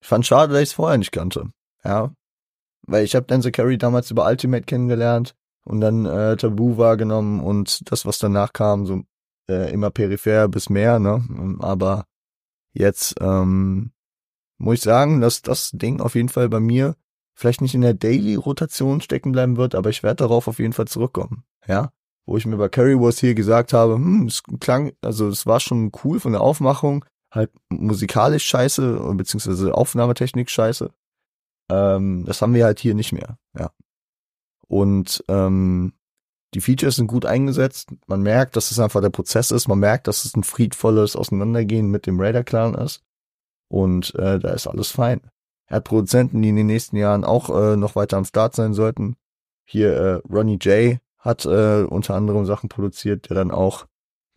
ich 0.01 0.07
fand 0.07 0.25
schade, 0.25 0.53
dass 0.53 0.61
ich 0.61 0.69
es 0.69 0.73
vorher 0.73 0.97
nicht 0.97 1.11
kannte. 1.11 1.51
Ja. 1.85 2.13
Weil 2.85 3.05
ich 3.05 3.15
habe 3.15 3.27
Denzel 3.27 3.51
Carey 3.51 3.77
damals 3.77 4.11
über 4.11 4.25
Ultimate 4.25 4.65
kennengelernt 4.65 5.35
und 5.65 5.81
dann 5.81 6.05
äh, 6.05 6.37
Tabu 6.37 6.77
wahrgenommen 6.77 7.39
und 7.39 7.91
das, 7.91 8.05
was 8.05 8.19
danach 8.19 8.53
kam, 8.53 8.85
so 8.85 9.03
äh, 9.49 9.71
immer 9.71 9.91
peripher 9.91 10.47
bis 10.47 10.69
mehr, 10.69 10.99
ne? 10.99 11.23
Aber 11.59 12.05
jetzt 12.73 13.15
ähm, 13.19 13.91
muss 14.57 14.75
ich 14.75 14.81
sagen, 14.81 15.21
dass 15.21 15.41
das 15.41 15.71
Ding 15.71 15.99
auf 15.99 16.15
jeden 16.15 16.29
Fall 16.29 16.49
bei 16.49 16.59
mir 16.59 16.95
vielleicht 17.33 17.61
nicht 17.61 17.75
in 17.75 17.81
der 17.81 17.93
Daily-Rotation 17.93 19.01
stecken 19.01 19.31
bleiben 19.31 19.57
wird, 19.57 19.75
aber 19.75 19.89
ich 19.89 20.03
werde 20.03 20.17
darauf 20.17 20.47
auf 20.47 20.59
jeden 20.59 20.73
Fall 20.73 20.87
zurückkommen. 20.87 21.43
Ja, 21.67 21.91
wo 22.25 22.37
ich 22.37 22.45
mir 22.45 22.57
bei 22.57 22.69
Currywurst 22.69 23.19
hier 23.19 23.35
gesagt 23.35 23.73
habe, 23.73 23.95
hm, 23.95 24.27
es 24.27 24.43
klang, 24.59 24.93
also 25.01 25.27
es 25.27 25.45
war 25.45 25.59
schon 25.59 25.91
cool 26.03 26.19
von 26.19 26.33
der 26.33 26.41
Aufmachung, 26.41 27.05
halt 27.31 27.51
musikalisch 27.69 28.45
scheiße, 28.45 29.13
beziehungsweise 29.15 29.73
Aufnahmetechnik 29.73 30.49
scheiße. 30.49 30.91
Ähm, 31.69 32.25
das 32.25 32.41
haben 32.41 32.53
wir 32.53 32.65
halt 32.65 32.79
hier 32.79 32.93
nicht 32.93 33.11
mehr, 33.11 33.37
ja. 33.57 33.71
Und 34.71 35.21
ähm, 35.27 35.91
die 36.53 36.61
Features 36.61 36.95
sind 36.95 37.07
gut 37.07 37.25
eingesetzt. 37.25 37.89
Man 38.07 38.21
merkt, 38.21 38.55
dass 38.55 38.71
es 38.71 38.79
einfach 38.79 39.01
der 39.01 39.09
Prozess 39.09 39.51
ist. 39.51 39.67
Man 39.67 39.79
merkt, 39.79 40.07
dass 40.07 40.23
es 40.23 40.33
ein 40.33 40.45
friedvolles 40.45 41.17
Auseinandergehen 41.17 41.91
mit 41.91 42.07
dem 42.07 42.21
Raider-Clan 42.21 42.75
ist. 42.75 43.03
Und 43.67 44.15
äh, 44.15 44.39
da 44.39 44.51
ist 44.51 44.67
alles 44.67 44.89
fein. 44.89 45.19
Er 45.65 45.77
hat 45.77 45.83
Produzenten, 45.83 46.41
die 46.41 46.47
in 46.47 46.55
den 46.55 46.67
nächsten 46.67 46.95
Jahren 46.95 47.25
auch 47.25 47.49
äh, 47.49 47.75
noch 47.75 47.97
weiter 47.97 48.15
am 48.15 48.23
Start 48.23 48.55
sein 48.55 48.73
sollten. 48.73 49.17
Hier 49.65 49.93
äh, 49.93 50.33
Ronnie 50.33 50.57
J 50.57 50.99
hat 51.17 51.43
äh, 51.45 51.83
unter 51.83 52.15
anderem 52.15 52.45
Sachen 52.45 52.69
produziert, 52.69 53.29
der 53.29 53.35
dann 53.35 53.51
auch 53.51 53.87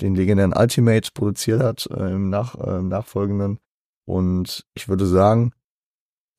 den 0.00 0.16
legendären 0.16 0.52
Ultimate 0.52 1.10
produziert 1.14 1.62
hat 1.62 1.86
äh, 1.92 2.10
im, 2.10 2.28
Nach 2.28 2.56
äh, 2.56 2.78
im 2.78 2.88
Nachfolgenden. 2.88 3.60
Und 4.04 4.66
ich 4.74 4.88
würde 4.88 5.06
sagen, 5.06 5.52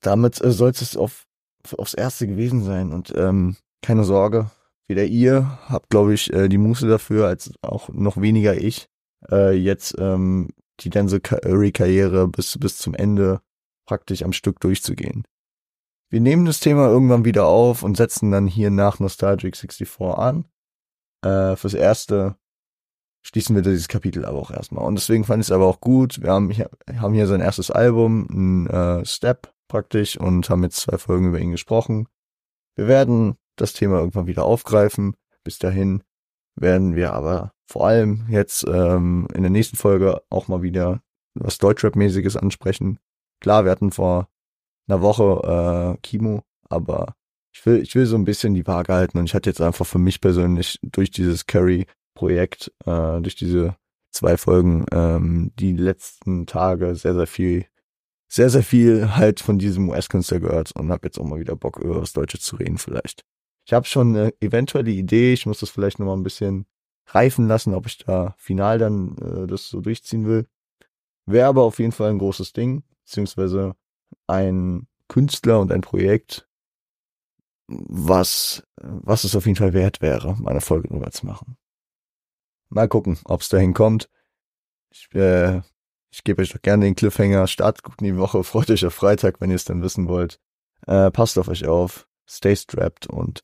damit 0.01 0.43
äh, 0.43 0.51
soll 0.51 0.71
es 0.71 0.97
auf, 0.97 1.27
aufs 1.77 1.93
Erste 1.93 2.27
gewesen 2.27 2.61
sein. 2.61 2.91
Und 2.91 3.13
ähm, 3.15 3.55
keine 3.85 4.03
Sorge, 4.03 4.49
weder 4.87 5.05
ihr 5.05 5.59
habt, 5.67 5.89
glaube 5.89 6.13
ich, 6.13 6.33
äh, 6.33 6.49
die 6.49 6.57
Muße 6.57 6.87
dafür, 6.87 7.27
als 7.27 7.51
auch 7.61 7.89
noch 7.89 8.19
weniger 8.19 8.55
ich, 8.55 8.87
äh, 9.31 9.53
jetzt 9.53 9.95
ähm, 9.99 10.49
die 10.81 10.89
Denzel-Karriere 10.89 12.27
bis, 12.27 12.57
bis 12.59 12.77
zum 12.77 12.93
Ende 12.93 13.41
praktisch 13.87 14.23
am 14.23 14.33
Stück 14.33 14.59
durchzugehen. 14.59 15.23
Wir 16.09 16.21
nehmen 16.21 16.45
das 16.45 16.59
Thema 16.59 16.87
irgendwann 16.87 17.25
wieder 17.25 17.45
auf 17.45 17.83
und 17.83 17.97
setzen 17.97 18.31
dann 18.31 18.47
hier 18.47 18.71
nach 18.71 18.99
Nostalgic 18.99 19.55
64 19.55 19.99
an. 20.01 20.45
Äh, 21.23 21.55
fürs 21.55 21.73
Erste 21.73 22.35
schließen 23.23 23.55
wir 23.55 23.63
dieses 23.63 23.87
Kapitel 23.87 24.25
aber 24.25 24.37
auch 24.37 24.51
erstmal. 24.51 24.85
Und 24.85 24.95
deswegen 24.95 25.23
fand 25.23 25.41
ich 25.41 25.47
es 25.47 25.51
aber 25.51 25.65
auch 25.65 25.81
gut. 25.81 26.21
Wir 26.21 26.31
haben 26.31 26.49
hier, 26.51 26.69
haben 26.99 27.13
hier 27.13 27.27
sein 27.27 27.41
erstes 27.41 27.71
Album, 27.71 28.27
ein 28.29 28.67
äh, 28.67 29.05
Step 29.05 29.53
praktisch, 29.67 30.17
und 30.17 30.49
haben 30.49 30.63
jetzt 30.63 30.77
zwei 30.77 30.97
Folgen 30.97 31.29
über 31.29 31.39
ihn 31.39 31.51
gesprochen. 31.51 32.07
Wir 32.75 32.87
werden 32.87 33.35
das 33.55 33.73
Thema 33.73 33.99
irgendwann 33.99 34.27
wieder 34.27 34.43
aufgreifen. 34.45 35.15
Bis 35.43 35.59
dahin 35.59 36.03
werden 36.55 36.95
wir 36.95 37.13
aber 37.13 37.51
vor 37.65 37.87
allem 37.87 38.25
jetzt 38.29 38.65
ähm, 38.67 39.27
in 39.33 39.41
der 39.41 39.51
nächsten 39.51 39.77
Folge 39.77 40.21
auch 40.29 40.47
mal 40.47 40.61
wieder 40.61 41.01
was 41.33 41.57
Deutschrap-mäßiges 41.57 42.37
ansprechen. 42.37 42.99
Klar, 43.41 43.65
wir 43.65 43.71
hatten 43.71 43.91
vor 43.91 44.29
einer 44.87 45.01
Woche 45.01 45.95
äh, 45.95 46.01
Kimo, 46.01 46.43
aber 46.69 47.15
ich 47.53 47.65
will, 47.65 47.81
ich 47.81 47.95
will 47.95 48.05
so 48.05 48.15
ein 48.15 48.25
bisschen 48.25 48.53
die 48.53 48.67
Waage 48.67 48.93
halten 48.93 49.17
und 49.17 49.25
ich 49.25 49.33
hatte 49.33 49.49
jetzt 49.49 49.61
einfach 49.61 49.85
für 49.85 49.97
mich 49.97 50.21
persönlich 50.21 50.79
durch 50.83 51.11
dieses 51.11 51.45
Curry-Projekt, 51.45 52.71
äh, 52.85 53.21
durch 53.21 53.35
diese 53.35 53.75
zwei 54.11 54.37
Folgen, 54.37 54.85
ähm, 54.91 55.51
die 55.59 55.73
letzten 55.73 56.45
Tage 56.45 56.95
sehr, 56.95 57.15
sehr 57.15 57.27
viel, 57.27 57.65
sehr, 58.27 58.49
sehr 58.49 58.63
viel 58.63 59.15
halt 59.15 59.39
von 59.39 59.59
diesem 59.59 59.89
US-Künstler 59.89 60.39
gehört 60.39 60.71
und 60.73 60.91
habe 60.91 61.07
jetzt 61.07 61.19
auch 61.19 61.25
mal 61.25 61.39
wieder 61.39 61.55
Bock, 61.55 61.77
über 61.77 62.01
was 62.01 62.13
Deutsches 62.13 62.41
zu 62.41 62.55
reden 62.55 62.77
vielleicht. 62.77 63.25
Ich 63.65 63.73
habe 63.73 63.87
schon 63.87 64.15
eine 64.15 64.33
eventuelle 64.41 64.91
Idee, 64.91 65.33
ich 65.33 65.45
muss 65.45 65.59
das 65.59 65.71
vielleicht 65.71 65.99
noch 65.99 66.05
mal 66.05 66.15
ein 66.15 66.23
bisschen 66.23 66.67
reifen 67.07 67.47
lassen, 67.47 67.73
ob 67.73 67.87
ich 67.87 67.97
da 67.97 68.35
final 68.37 68.77
dann 68.77 69.17
äh, 69.17 69.47
das 69.47 69.69
so 69.69 69.81
durchziehen 69.81 70.25
will. 70.25 70.47
Wäre 71.25 71.47
aber 71.47 71.63
auf 71.63 71.79
jeden 71.79 71.91
Fall 71.91 72.11
ein 72.11 72.19
großes 72.19 72.53
Ding, 72.53 72.83
beziehungsweise 73.03 73.75
ein 74.27 74.87
Künstler 75.07 75.59
und 75.59 75.71
ein 75.71 75.81
Projekt, 75.81 76.47
was, 77.67 78.63
was 78.77 79.23
es 79.23 79.35
auf 79.35 79.47
jeden 79.47 79.57
Fall 79.57 79.73
wert 79.73 80.01
wäre, 80.01 80.35
meine 80.39 80.61
Folge 80.61 80.87
drüber 80.87 81.09
zu 81.09 81.25
machen. 81.25 81.57
Mal 82.69 82.87
gucken, 82.87 83.17
ob 83.25 83.41
es 83.41 83.49
dahin 83.49 83.73
kommt. 83.73 84.09
Ich, 84.91 85.13
äh, 85.15 85.61
ich 86.11 86.23
gebe 86.23 86.41
euch 86.41 86.51
doch 86.51 86.61
gerne 86.61 86.85
den 86.85 86.95
Cliffhanger. 86.95 87.47
Start 87.47 87.83
gut 87.83 88.01
in 88.01 88.05
die 88.05 88.17
Woche. 88.17 88.43
Freut 88.43 88.69
euch 88.69 88.85
auf 88.85 88.93
Freitag, 88.93 89.41
wenn 89.41 89.49
ihr 89.49 89.55
es 89.55 89.65
dann 89.65 89.81
wissen 89.81 90.07
wollt. 90.07 90.39
Äh, 90.85 91.09
passt 91.09 91.37
auf 91.39 91.47
euch 91.47 91.65
auf. 91.65 92.07
Stay 92.27 92.55
strapped 92.55 93.07
und 93.07 93.43